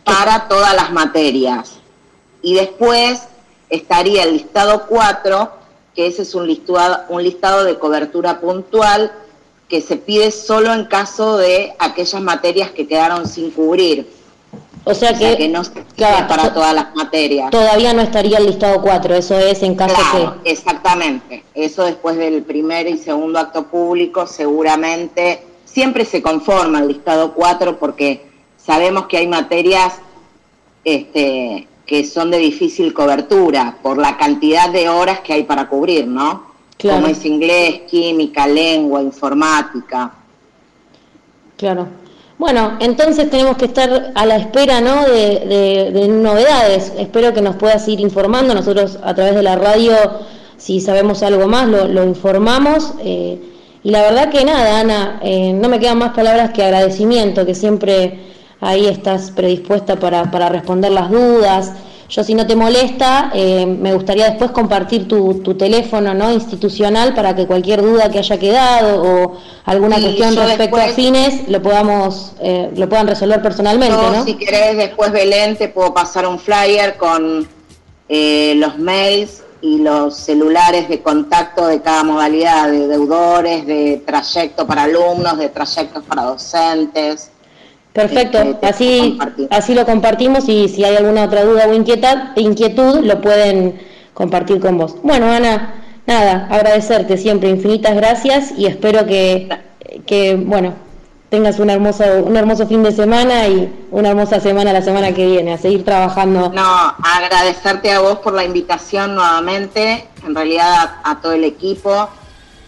[0.04, 1.74] para todas las materias.
[2.42, 3.22] Y después
[3.68, 5.50] estaría el listado 4,
[5.94, 9.12] que ese es un listado, un listado de cobertura puntual
[9.68, 14.10] que se pide solo en caso de aquellas materias que quedaron sin cubrir.
[14.84, 17.50] O sea que, no se pide claro, para to- todas las materias.
[17.50, 21.44] todavía no estaría el listado 4, eso es en caso Claro, exactamente.
[21.54, 27.78] Eso después del primer y segundo acto público seguramente siempre se conforma el listado 4
[27.78, 28.29] porque
[28.70, 29.94] sabemos que hay materias
[30.84, 36.06] este, que son de difícil cobertura por la cantidad de horas que hay para cubrir,
[36.06, 36.28] ¿no?
[36.78, 37.00] Claro.
[37.00, 40.12] Como es inglés, química, lengua, informática.
[41.56, 41.88] Claro.
[42.38, 45.02] Bueno, entonces tenemos que estar a la espera ¿no?
[45.04, 46.92] de, de- de novedades.
[46.96, 48.54] Espero que nos puedas ir informando.
[48.54, 49.94] Nosotros a través de la radio,
[50.56, 52.94] si sabemos algo más, lo, lo informamos.
[53.04, 53.38] eh,
[53.82, 57.54] y la verdad que nada, Ana, eh, no me quedan más palabras que agradecimiento, que
[57.54, 58.18] siempre
[58.60, 61.72] ahí estás predispuesta para, para responder las dudas.
[62.08, 66.32] Yo si no te molesta, eh, me gustaría después compartir tu, tu teléfono ¿no?
[66.32, 71.62] institucional para que cualquier duda que haya quedado o alguna cuestión respecto a fines lo
[71.62, 74.24] podamos eh, lo puedan resolver personalmente, Yo, ¿no?
[74.24, 77.46] si querés, después Belén, te puedo pasar un flyer con
[78.08, 84.66] eh, los mails y los celulares de contacto de cada modalidad, de deudores, de trayecto
[84.66, 87.30] para alumnos, de trayectos para docentes.
[87.92, 89.18] Perfecto, Este, te así,
[89.50, 93.80] así lo compartimos y si hay alguna otra duda o inquieta- inquietud lo pueden
[94.14, 94.94] compartir con vos.
[95.02, 95.74] Bueno, Ana,
[96.06, 99.48] nada, agradecerte siempre, infinitas gracias y espero que,
[100.06, 100.74] que bueno,
[101.30, 105.26] tengas un hermoso, un hermoso fin de semana y una hermosa semana la semana que
[105.26, 106.50] viene, a seguir trabajando.
[106.50, 112.08] No, agradecerte a vos por la invitación nuevamente, en realidad a, a todo el equipo.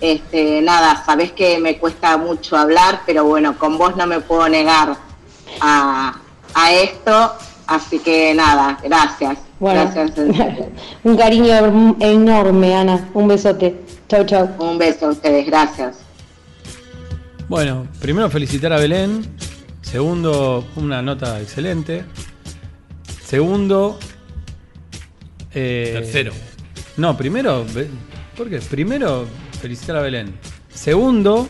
[0.01, 4.49] Este, nada, sabés que me cuesta mucho hablar, pero bueno, con vos no me puedo
[4.49, 4.97] negar
[5.61, 6.19] a,
[6.55, 7.33] a esto,
[7.67, 9.39] así que nada, gracias.
[9.59, 9.91] Bueno,
[11.05, 13.09] un cariño enorme, Ana.
[13.15, 13.81] Un besote.
[14.09, 14.49] Chau, chau.
[14.59, 15.99] Un beso a ustedes, gracias.
[17.49, 19.23] Bueno, primero felicitar a Belén.
[19.83, 22.05] Segundo, una nota excelente.
[23.25, 23.99] Segundo.
[25.55, 26.33] eh, Tercero.
[26.97, 27.65] No, primero.
[28.37, 28.59] ¿Por qué?
[28.59, 29.27] Primero,
[29.61, 30.35] felicitar a Belén.
[30.73, 31.49] Segundo,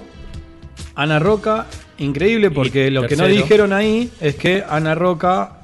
[0.94, 1.66] Ana Roca.
[2.02, 5.58] Increíble porque Y lo que no dijeron ahí es que Ana Roca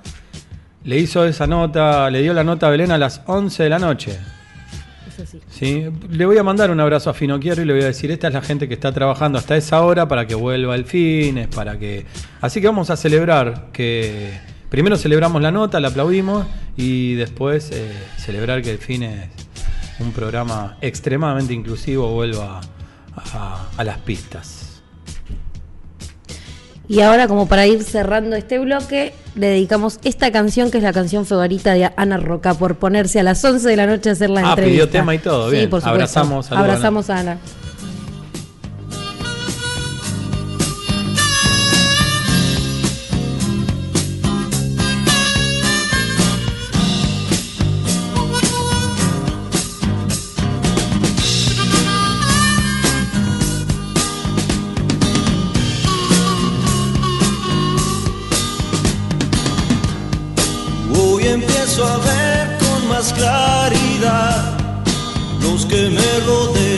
[0.85, 3.79] le hizo esa nota, le dio la nota a Belén a las 11 de la
[3.79, 4.19] noche.
[5.09, 5.41] Eso sí.
[5.51, 8.29] Sí, le voy a mandar un abrazo a Finoquiero y le voy a decir, esta
[8.29, 11.79] es la gente que está trabajando hasta esa hora para que vuelva el fines, para
[11.79, 12.07] que...
[12.41, 14.39] Así que vamos a celebrar que...
[14.71, 19.29] Primero celebramos la nota, la aplaudimos y después eh, celebrar que el fines,
[19.99, 22.61] un programa extremadamente inclusivo, vuelva
[23.17, 24.58] a, a las pistas.
[26.89, 30.93] Y ahora, como para ir cerrando este bloque, le dedicamos esta canción, que es la
[30.95, 34.31] canción favorita de Ana Roca, por ponerse a las 11 de la noche a hacer
[34.31, 34.73] la Ah, entrevista.
[34.85, 35.71] pidió tema y todo, Sí, bien.
[35.71, 35.91] por supuesto.
[35.95, 36.61] Abrazamos, a Ana.
[36.65, 37.39] Abrazamos a Ana.
[65.69, 66.69] Que me rodean.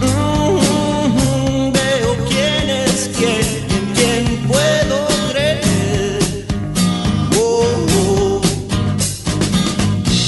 [0.00, 6.46] Mm, Veo quién es quién, en quién puedo creer.
[7.36, 7.64] Oh,
[7.98, 8.40] oh.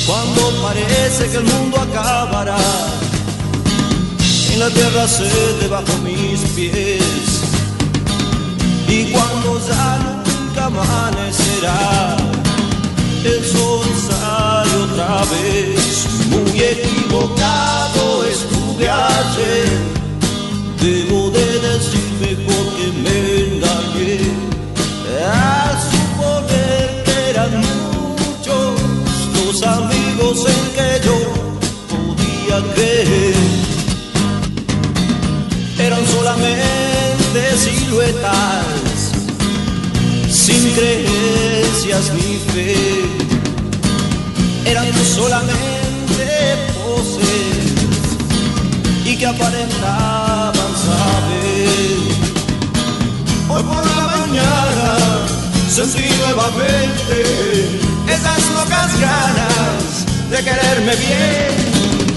[0.06, 2.58] Cuando parece que el mundo acabará,
[4.52, 5.24] en la tierra se
[5.60, 7.42] debajo mis pies.
[8.88, 12.16] Y cuando ya nunca amanecerá,
[13.24, 16.06] el sol sale otra vez.
[16.30, 19.68] Muy equivocado estuve ayer.
[20.80, 23.16] Debo de decir mejor que me
[23.46, 24.20] engañé.
[25.26, 28.72] A suponer que eran muchos
[29.36, 31.16] los amigos en que yo
[31.88, 33.64] podía creer
[35.78, 39.12] eran solamente siluetas,
[40.30, 40.74] sin
[41.84, 42.74] creencias ni fe.
[44.64, 46.26] Eran solamente
[46.74, 48.04] poses
[49.04, 51.98] y que aparentaban saber.
[53.48, 54.96] Hoy por la mañana
[55.68, 57.16] sentí nuevamente
[58.08, 61.52] esas locas ganas de quererme bien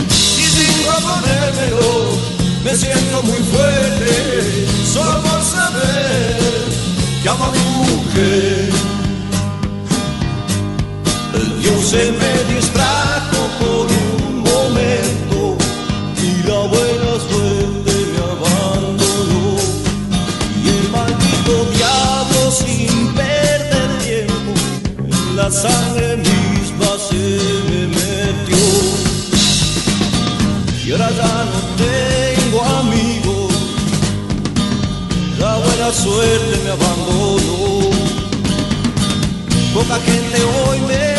[0.09, 2.17] y sin proponérmelo
[2.63, 6.37] me siento muy fuerte solo por saber
[7.21, 8.76] que amo a mi mujer.
[11.89, 15.57] se me distrajo por un momento
[16.21, 19.55] y la buena suerte me abandonó.
[20.63, 24.51] Y el maldito diablo sin perder tiempo
[24.99, 27.23] en la sangre misma se
[27.67, 28.67] me metió.
[30.85, 33.53] Y ahora ya no tengo amigos,
[35.39, 37.91] la buena suerte me abandonó.
[39.73, 41.16] Poca gente hoy me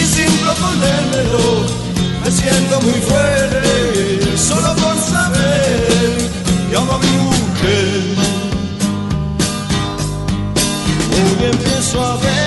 [0.00, 1.66] y sin proponérmelo
[2.24, 6.18] me siento muy fuerte solo por saber
[6.70, 8.16] que amo a mi mujer.
[11.12, 12.39] Hoy empiezo a ver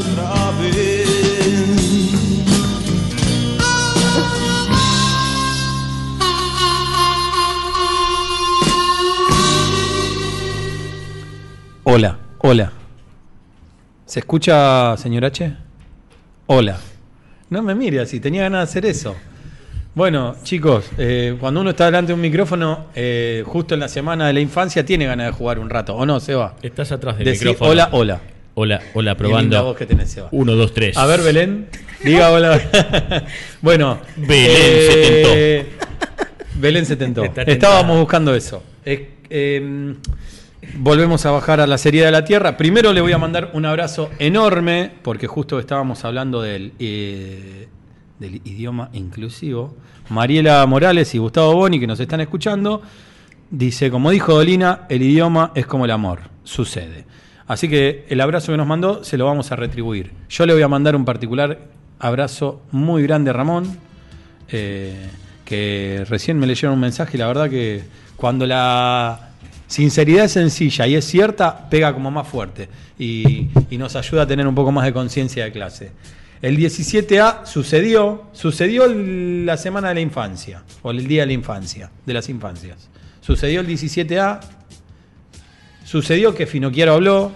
[0.00, 1.12] otra vez.
[11.84, 12.72] Hola, hola.
[14.06, 15.56] ¿Se escucha, señor H?
[16.46, 16.78] Hola.
[17.48, 19.14] No me mire así, tenía ganas de hacer eso.
[19.94, 24.26] Bueno, chicos, eh, cuando uno está delante de un micrófono, eh, justo en la semana
[24.26, 26.56] de la infancia, tiene ganas de jugar un rato, ¿o no, Seba?
[26.62, 27.70] Estás atrás del Decí micrófono.
[27.70, 28.20] hola, hola.
[28.54, 29.62] Hola, hola, probando.
[29.62, 30.28] voz que tenés, Seba.
[30.30, 30.96] Uno, dos, tres.
[30.96, 31.68] A ver, Belén,
[32.02, 32.58] diga hola.
[33.60, 35.66] bueno, Belén se se
[36.54, 37.24] Belén se tentó.
[37.46, 38.62] Estábamos buscando eso.
[38.86, 39.94] Eh, eh,
[40.74, 42.56] volvemos a bajar a la serie de la Tierra.
[42.56, 47.68] Primero le voy a mandar un abrazo enorme, porque justo estábamos hablando del, eh,
[48.22, 49.74] del idioma inclusivo.
[50.08, 52.80] Mariela Morales y Gustavo Boni, que nos están escuchando,
[53.50, 57.04] dice, como dijo Dolina, el idioma es como el amor, sucede.
[57.46, 60.12] Así que el abrazo que nos mandó se lo vamos a retribuir.
[60.30, 61.58] Yo le voy a mandar un particular
[61.98, 63.76] abrazo muy grande a Ramón,
[64.48, 65.10] eh,
[65.44, 67.82] que recién me leyeron un mensaje y la verdad que
[68.16, 69.30] cuando la
[69.66, 72.68] sinceridad es sencilla y es cierta, pega como más fuerte
[72.98, 75.90] y, y nos ayuda a tener un poco más de conciencia de clase.
[76.42, 81.92] El 17A sucedió, sucedió la semana de la infancia, o el día de la infancia,
[82.04, 82.90] de las infancias.
[83.20, 84.40] Sucedió el 17A,
[85.84, 87.30] sucedió que Finocchiaro habló,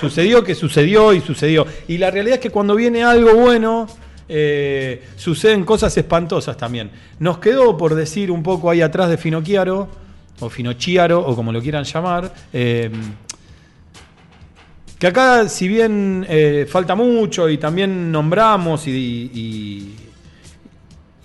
[0.00, 1.64] sucedió que sucedió y sucedió.
[1.86, 3.86] Y la realidad es que cuando viene algo bueno,
[4.28, 6.90] eh, suceden cosas espantosas también.
[7.20, 9.88] Nos quedó por decir un poco ahí atrás de Finocchiaro,
[10.40, 12.90] o Finocchiaro, o como lo quieran llamar, eh,
[15.00, 19.96] que acá, si bien eh, falta mucho y también nombramos y,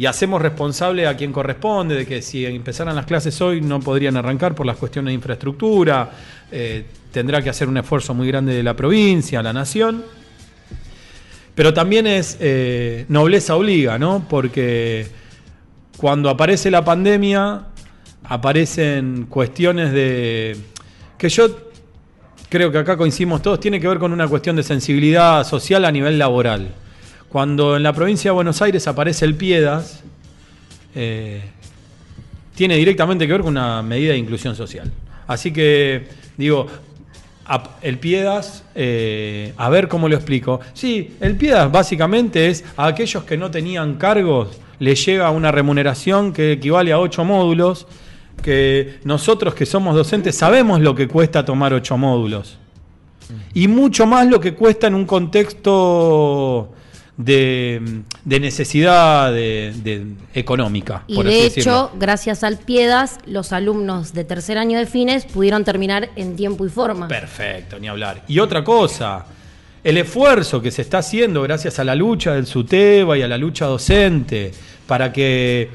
[0.08, 4.56] hacemos responsable a quien corresponde de que si empezaran las clases hoy no podrían arrancar
[4.56, 6.10] por las cuestiones de infraestructura,
[6.54, 10.06] eh, tendrá que hacer un esfuerzo muy grande de la provincia, la nación.
[11.54, 14.26] Pero también es eh, nobleza obliga, ¿no?
[14.30, 15.06] Porque
[15.98, 17.66] cuando aparece la pandemia,
[18.24, 20.56] aparecen cuestiones de.
[21.18, 21.65] que yo
[22.56, 25.92] creo que acá coincidimos todos, tiene que ver con una cuestión de sensibilidad social a
[25.92, 26.70] nivel laboral.
[27.28, 30.02] Cuando en la provincia de Buenos Aires aparece el Piedas,
[30.96, 31.42] eh,
[32.56, 34.90] tiene directamente que ver con una medida de inclusión social.
[35.28, 36.68] Así que, digo,
[37.82, 40.62] el Piedas, eh, a ver cómo lo explico.
[40.74, 46.32] Sí, el Piedas básicamente es a aquellos que no tenían cargos, les llega una remuneración
[46.32, 47.86] que equivale a ocho módulos,
[48.42, 52.58] que nosotros que somos docentes sabemos lo que cuesta tomar ocho módulos.
[53.54, 56.70] Y mucho más lo que cuesta en un contexto
[57.18, 57.82] de,
[58.26, 61.04] de necesidad de- de- económica.
[61.08, 61.92] Y por de así hecho, decirlo.
[61.98, 66.70] gracias al Piedas, los alumnos de tercer año de fines pudieron terminar en tiempo y
[66.70, 67.08] forma.
[67.08, 68.24] Perfecto, ni hablar.
[68.28, 69.26] Y otra cosa,
[69.84, 73.38] el esfuerzo que se está haciendo gracias a la lucha del SUTEBA y a la
[73.38, 74.52] lucha docente
[74.86, 75.70] para que,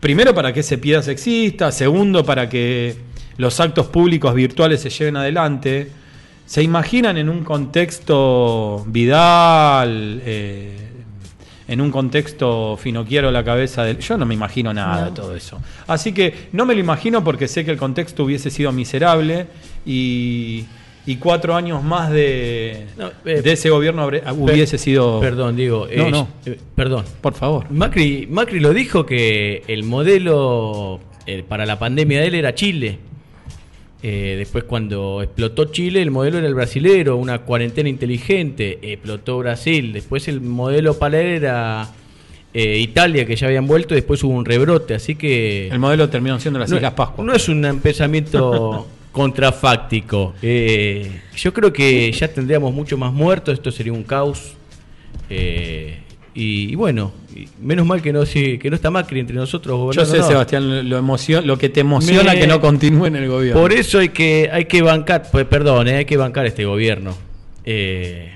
[0.00, 2.96] primero para que ese piedad exista, segundo para que
[3.36, 5.90] los actos públicos virtuales se lleven adelante.
[6.46, 10.76] ¿Se imaginan en un contexto Vidal, eh,
[11.66, 13.98] en un contexto Finoquiero la cabeza del...
[13.98, 15.60] Yo no me imagino nada de todo eso.
[15.88, 19.48] Así que no me lo imagino porque sé que el contexto hubiese sido miserable
[19.84, 20.66] y,
[21.06, 25.20] y cuatro años más de, No, eh, de ese gobierno habré- hubiese sido...
[25.20, 25.86] Perdón, digo.
[25.96, 26.28] No, eh, no.
[26.44, 27.04] eh, perdón.
[27.20, 27.70] Por favor.
[27.70, 32.98] Macri, Macri lo dijo que el modelo eh, para la pandemia de él era Chile.
[34.02, 39.92] Después cuando explotó Chile, el modelo era el brasilero, una cuarentena inteligente, explotó Brasil.
[39.92, 41.88] Después el modelo para él era
[42.54, 44.94] eh, Italia, que ya habían vuelto, y después hubo un rebrote.
[44.94, 45.66] Así que...
[45.68, 47.24] El modelo terminó siendo las no, Islas Pascua.
[47.24, 48.86] no es un pensamiento
[49.16, 50.34] contrafáctico.
[50.42, 54.54] Eh, yo creo que ya tendríamos mucho más muertos, esto sería un caos.
[55.30, 55.98] Eh,
[56.34, 59.96] y, y bueno, y menos mal que no, se- que no está Macri entre nosotros.
[59.96, 60.26] Yo sé, no.
[60.28, 63.58] Sebastián, lo, emocion- lo que te emociona Me- que no continúe en el gobierno.
[63.60, 67.16] Por eso hay que, hay que bancar, pues, perdón, eh, hay que bancar este gobierno.
[67.64, 68.32] Eh,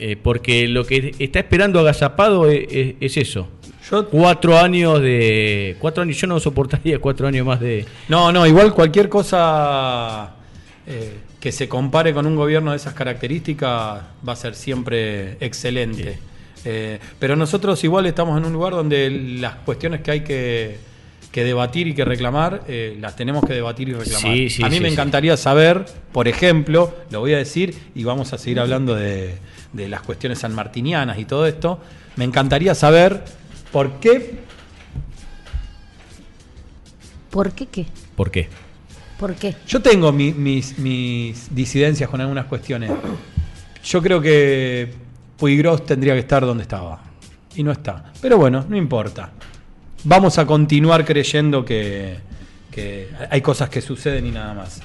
[0.00, 3.48] eh, porque lo que está esperando agazapado es, es- es eso.
[4.10, 5.76] Cuatro años de.
[5.78, 7.86] Cuatro años, yo no soportaría cuatro años más de.
[8.08, 10.30] No, no, igual cualquier cosa
[10.86, 16.18] eh, que se compare con un gobierno de esas características va a ser siempre excelente.
[16.64, 20.78] Eh, pero nosotros igual estamos en un lugar donde las cuestiones que hay que,
[21.32, 24.32] que debatir y que reclamar, eh, las tenemos que debatir y reclamar.
[24.34, 28.32] Sí, sí, a mí me encantaría saber, por ejemplo, lo voy a decir y vamos
[28.34, 29.36] a seguir hablando de,
[29.72, 31.80] de las cuestiones sanmartinianas y todo esto,
[32.16, 33.24] me encantaría saber
[33.72, 34.38] por qué
[37.30, 37.86] ¿Por qué qué?
[38.16, 38.48] ¿Por qué?
[39.18, 39.54] ¿Por qué?
[39.66, 42.90] Yo tengo mi- mis, mis disidencias con algunas cuestiones.
[43.84, 44.92] Yo creo que
[45.36, 47.00] Puigros tendría que estar donde estaba.
[47.54, 48.12] Y no está.
[48.20, 49.30] Pero bueno, no importa.
[50.04, 52.16] Vamos a continuar creyendo que,
[52.70, 54.80] que hay cosas que suceden y nada más.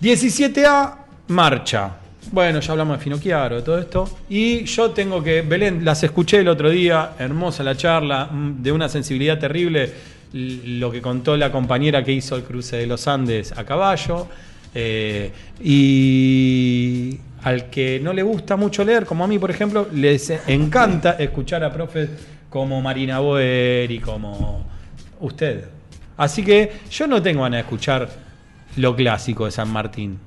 [0.00, 0.94] 17A,
[1.28, 1.96] marcha.
[2.32, 4.18] Bueno, ya hablamos de Finocchiaro, de todo esto.
[4.28, 5.42] Y yo tengo que.
[5.42, 9.92] Belén, las escuché el otro día, hermosa la charla, mm, de una sensibilidad terrible.
[10.32, 14.28] Lo que contó la compañera que hizo el cruce de los Andes a caballo.
[14.72, 20.30] Eh, y al que no le gusta mucho leer, como a mí, por ejemplo, les
[20.46, 22.10] encanta escuchar a profes
[22.48, 24.64] como Marina Boer y como
[25.18, 25.64] usted.
[26.16, 28.08] Así que yo no tengo ganas de escuchar
[28.76, 30.18] lo clásico de San Martín.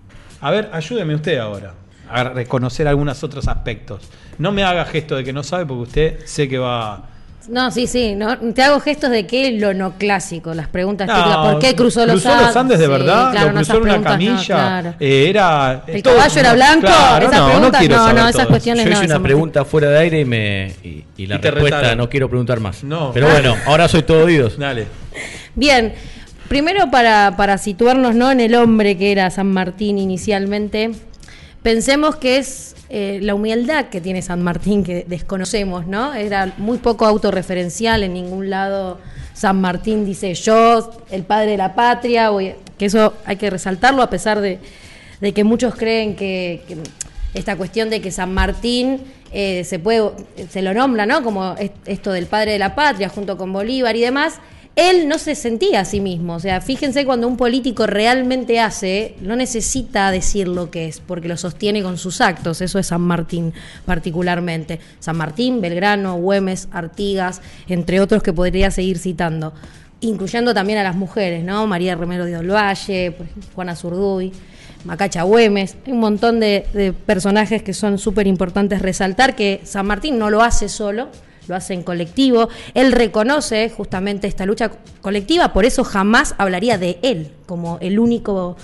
[0.42, 1.74] A ver, ayúdeme usted ahora
[2.10, 4.02] a reconocer algunos otros aspectos.
[4.38, 7.04] No me haga gesto de que no sabe porque usted sé que va...
[7.50, 8.16] No, sí, sí.
[8.16, 11.38] No, te hago gestos de qué es lo no clásico, las preguntas No, típicas.
[11.38, 13.32] ¿Por qué cruzó los ¿Cruzó los Andes de Sí, verdad?
[13.32, 14.46] claro, ¿Lo no, cruzó en una no, camilla?
[14.46, 14.94] claro.
[14.98, 16.88] Eh, era, ¿El todo- caballo era blanco?
[16.88, 19.06] Claro, Esas no, no preguntas, quiero no, saber no, esas todo cuestiones Yo no, hice
[19.08, 21.98] una pregunta fuera de aire y, me, y, y la Y respuesta retaron.
[21.98, 22.82] no quiero preguntar más.
[22.86, 23.12] No.
[23.14, 24.58] Pero bueno, ahora soy todo oídos.
[24.58, 24.88] Dale.
[25.56, 25.94] Bien,
[26.48, 28.32] primero para, para situarnos ¿no?
[28.32, 30.92] en el hombre que era San Martín inicialmente,
[31.64, 36.14] pensemos que es eh, la humildad que tiene San Martín que desconocemos, ¿no?
[36.14, 39.00] Era muy poco autorreferencial, en ningún lado
[39.34, 44.02] San Martín dice yo, el padre de la patria, voy- que eso hay que resaltarlo
[44.04, 44.60] a pesar de,
[45.34, 46.78] que muchos creen que, que
[47.34, 49.02] esta cuestión de que San Martín
[49.32, 50.12] eh, se puede,
[50.50, 51.24] se lo nombra, ¿no?
[51.24, 54.36] Como es- esto del padre de la patria junto con Bolívar y demás.
[54.76, 56.34] Él no se sentía a sí mismo.
[56.36, 61.28] O sea, fíjense cuando un político realmente hace, no necesita decir lo que es, porque
[61.28, 62.60] lo sostiene con sus actos.
[62.62, 63.54] Eso es San Martín
[63.86, 64.80] particularmente.
[65.00, 69.54] San Martín, Belgrano, Güemes, Artigas, entre otros que podría seguir citando.
[70.02, 71.68] Incluyendo también a las mujeres, ¿no?
[71.68, 73.16] María Romero de Olvalle,
[73.54, 74.32] Juana Zurduy.
[74.86, 79.86] Macacha Güemes, hay un montón de, de personajes que son súper importantes resaltar que San
[79.86, 81.08] Martín no lo hace solo,
[81.48, 84.72] lo hace en colectivo, él reconoce justamente esta lucha
[85.02, 88.58] colectiva, por eso jamás hablaría de él como el único,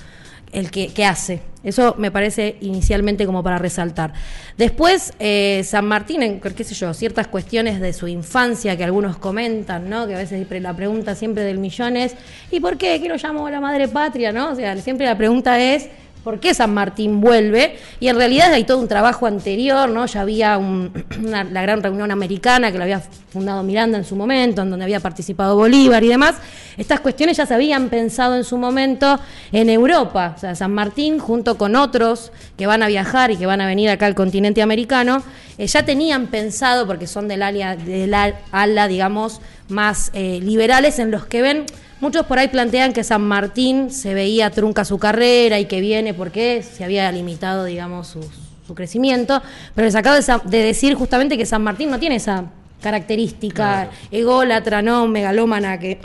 [0.51, 1.41] el que, hace.
[1.63, 4.13] Eso me parece inicialmente como para resaltar.
[4.57, 9.17] Después, eh, San Martín, en, qué sé yo, ciertas cuestiones de su infancia que algunos
[9.17, 10.07] comentan, ¿no?
[10.07, 12.15] Que a veces la pregunta siempre del millón es,
[12.49, 12.99] ¿y por qué?
[13.01, 14.51] ¿Qué lo llamo la madre patria, no?
[14.51, 15.89] O sea, siempre la pregunta es,
[16.23, 17.77] ¿por qué San Martín vuelve?
[17.99, 20.05] Y en realidad hay todo un trabajo anterior, ¿no?
[20.05, 20.59] Ya había
[21.21, 23.01] la gran reunión americana que lo había
[23.31, 26.35] fundado Miranda en su momento, en donde había participado Bolívar y demás.
[26.77, 29.19] Estas cuestiones ya se habían pensado en su momento
[29.51, 30.33] en Europa.
[30.35, 33.67] O sea, San Martín, junto con otros que van a viajar y que van a
[33.67, 35.21] venir acá al continente americano,
[35.57, 40.99] eh, ya tenían pensado, porque son del ala, del al- ala digamos, más eh, liberales,
[40.99, 41.65] en los que ven
[42.01, 46.13] Muchos por ahí plantean que San Martín se veía trunca su carrera y que viene
[46.13, 48.21] porque se había limitado, digamos, su,
[48.69, 49.41] su crecimiento,
[49.73, 52.45] pero les acabo de, decir justamente que San Martín no tiene esa
[52.81, 55.07] característica ególatra, ¿no?
[55.07, 55.99] Megalómana, que,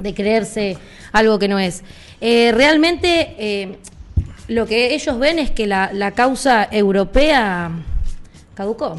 [0.00, 0.78] de creerse
[1.12, 1.84] algo que no es.
[2.22, 3.76] Eh, realmente eh,
[4.48, 7.70] lo que ellos ven es que la, la causa europea
[8.54, 8.96] caducó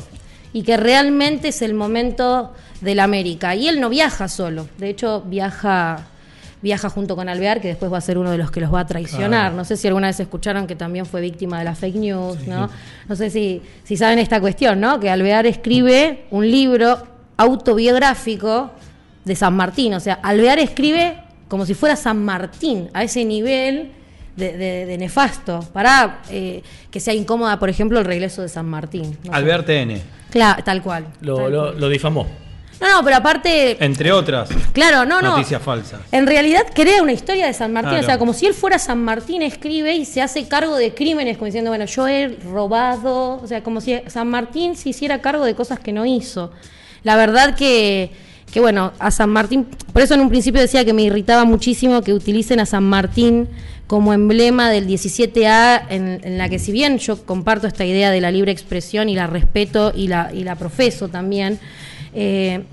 [0.53, 3.55] y que realmente es el momento de la América.
[3.55, 6.05] Y él no viaja solo, de hecho viaja
[6.63, 8.79] viaja junto con Alvear, que después va a ser uno de los que los va
[8.79, 9.29] a traicionar.
[9.51, 9.55] Claro.
[9.57, 12.69] No sé si alguna vez escucharon que también fue víctima de la fake news, ¿no?
[13.07, 14.99] No sé si, si saben esta cuestión, ¿no?
[14.99, 17.05] Que Alvear escribe un libro
[17.37, 18.71] autobiográfico
[19.25, 19.93] de San Martín.
[19.93, 23.91] O sea, Alvear escribe como si fuera San Martín, a ese nivel
[24.35, 28.65] de, de- de nefasto, para eh, que sea incómoda, por ejemplo, el regreso de San
[28.65, 29.17] Martín.
[29.23, 29.37] No sé.
[29.37, 30.01] Albert N.
[30.31, 31.05] Claro, tal cual.
[31.21, 31.79] Lo, tal lo- cual.
[31.79, 32.27] lo difamó.
[32.81, 35.31] No, no, pero aparte, Entre otras claro, no, no.
[35.37, 36.01] noticias falsas.
[36.11, 38.03] En realidad crea una historia de San Martín, Claro.
[38.03, 41.37] o sea, como si él fuera San Martín, escribe y se hace cargo de crímenes,
[41.37, 45.45] como diciendo, bueno, yo he robado, o sea, como si San Martín se hiciera cargo
[45.45, 46.51] de cosas que no hizo.
[47.03, 48.11] La verdad que,
[48.51, 52.01] que bueno, a San Martín, por eso en un principio decía que me irritaba muchísimo
[52.01, 53.47] que utilicen a San Martín
[53.87, 58.21] como emblema del 17A, en, en la que si bien yo comparto esta idea de
[58.21, 61.59] la libre expresión y la respeto y la, y la profeso también,
[62.13, 62.63] eh,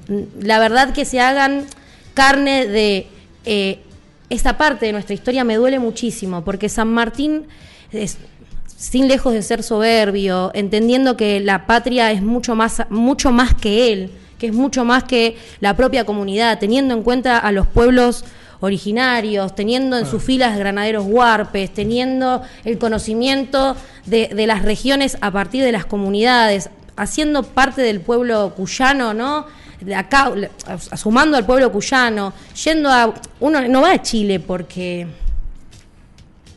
[0.41, 1.67] la verdad que se hagan
[2.15, 3.07] carne de
[3.45, 3.81] eh,
[4.29, 7.47] esta parte de nuestra historia me duele muchísimo, porque San Martín,
[7.93, 8.19] es,
[8.77, 13.93] sin lejos de ser soberbio, entendiendo que la patria es mucho más, mucho más que
[13.93, 18.25] él, que es mucho más que la propia comunidad, teniendo en cuenta a los pueblos
[18.61, 23.77] originarios, teniendo en sus filas granaderos huarpes, teniendo el conocimiento
[24.07, 26.71] de, de las regiones a partir de las comunidades,
[27.01, 29.47] haciendo parte del pueblo cuyano, ¿no?
[29.81, 30.31] De acá,
[30.97, 32.33] sumando al pueblo cuyano,
[32.65, 33.15] yendo a.
[33.41, 35.07] Uno no va a Chile porque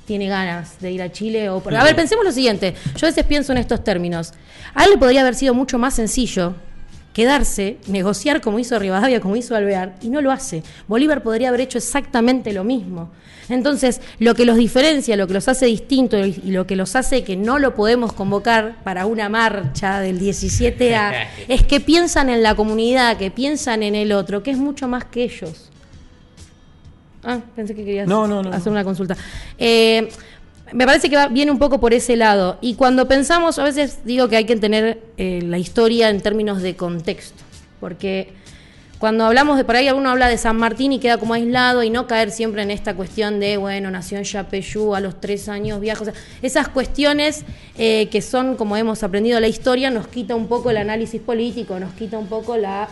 [0.05, 3.09] tiene ganas de ir a Chile o por- a ver pensemos lo siguiente yo a
[3.09, 4.33] veces pienso en estos términos
[4.75, 6.55] a él le podría haber sido mucho más sencillo
[7.13, 10.63] quedarse negociar como hizo Rivadavia como hizo Alvear y no lo hace.
[10.87, 13.11] Bolívar podría haber hecho exactamente lo mismo.
[13.49, 17.23] Entonces lo que los diferencia lo que los hace distintos y lo que los hace
[17.23, 22.55] que no lo podemos convocar para una marcha del 17A es que piensan en la
[22.55, 25.69] comunidad que piensan en el otro que es mucho más que ellos.
[27.25, 29.15] Ah, pensé que querías No, no, no, hacer una consulta.
[29.57, 30.09] Eh,
[30.73, 32.57] me parece que va, viene un poco por ese lado.
[32.61, 36.61] Y cuando pensamos, a veces digo que hay que tener eh, la historia en términos
[36.61, 37.43] de contexto.
[37.79, 38.29] Porque
[38.99, 41.89] cuando hablamos de por ahí, alguno habla de San Martín y queda como aislado y
[41.89, 45.79] no caer siempre en esta cuestión de, bueno, nació en Yapeyú, a los tres años
[45.79, 46.01] viaja.
[46.01, 47.43] O sea, esas cuestiones
[47.77, 51.79] eh, que son, como hemos aprendido la historia, nos quita un poco el análisis político,
[51.79, 52.87] nos quita un poco la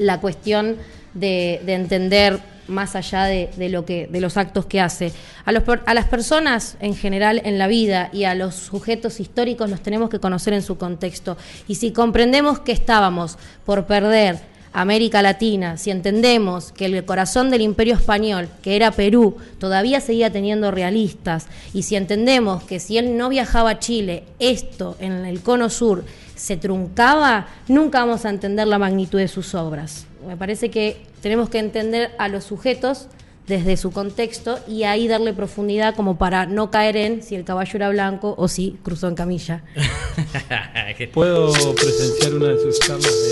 [0.00, 0.76] la cuestión
[1.14, 2.40] de, de entender
[2.70, 5.12] más allá de, lo que de los actos que hace
[5.44, 9.68] a los a las personas en general en la vida y a los sujetos históricos
[9.68, 11.36] los tenemos que conocer en su contexto
[11.68, 13.36] y si comprendemos que estábamos
[13.66, 14.38] por perder
[14.72, 20.30] América Latina, si entendemos que el corazón del imperio español, que era Perú, todavía seguía
[20.30, 25.42] teniendo realistas, y si entendemos que si él no viajaba a Chile, esto en el
[25.42, 26.04] cono sur
[26.36, 30.06] se truncaba, nunca vamos a entender la magnitud de sus obras.
[30.26, 33.08] Me parece que tenemos que entender a los sujetos
[33.46, 37.72] desde su contexto y ahí darle profundidad como para no caer en si el caballo
[37.74, 39.64] era blanco o si cruzó en camilla.
[41.12, 43.30] ¿Puedo presenciar una de sus charlas de,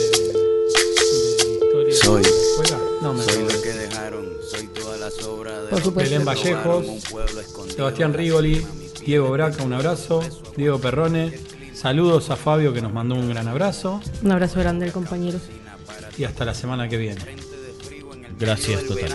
[1.85, 2.23] de historia Soy.
[2.23, 2.79] de la escuela?
[3.03, 6.11] No, me Soy lo que dejaron, soy todas las obras de Por supuesto.
[6.11, 6.87] Belén Vallejos.
[7.77, 8.67] Sebastián Rigoli,
[9.05, 10.21] Diego Braca, un abrazo,
[10.57, 11.33] Diego Perrone,
[11.75, 15.39] saludos a Fabio que nos mandó un gran abrazo Un abrazo grande, compañero.
[16.19, 17.21] Y hasta la semana que viene.
[18.39, 19.15] Gracias totales.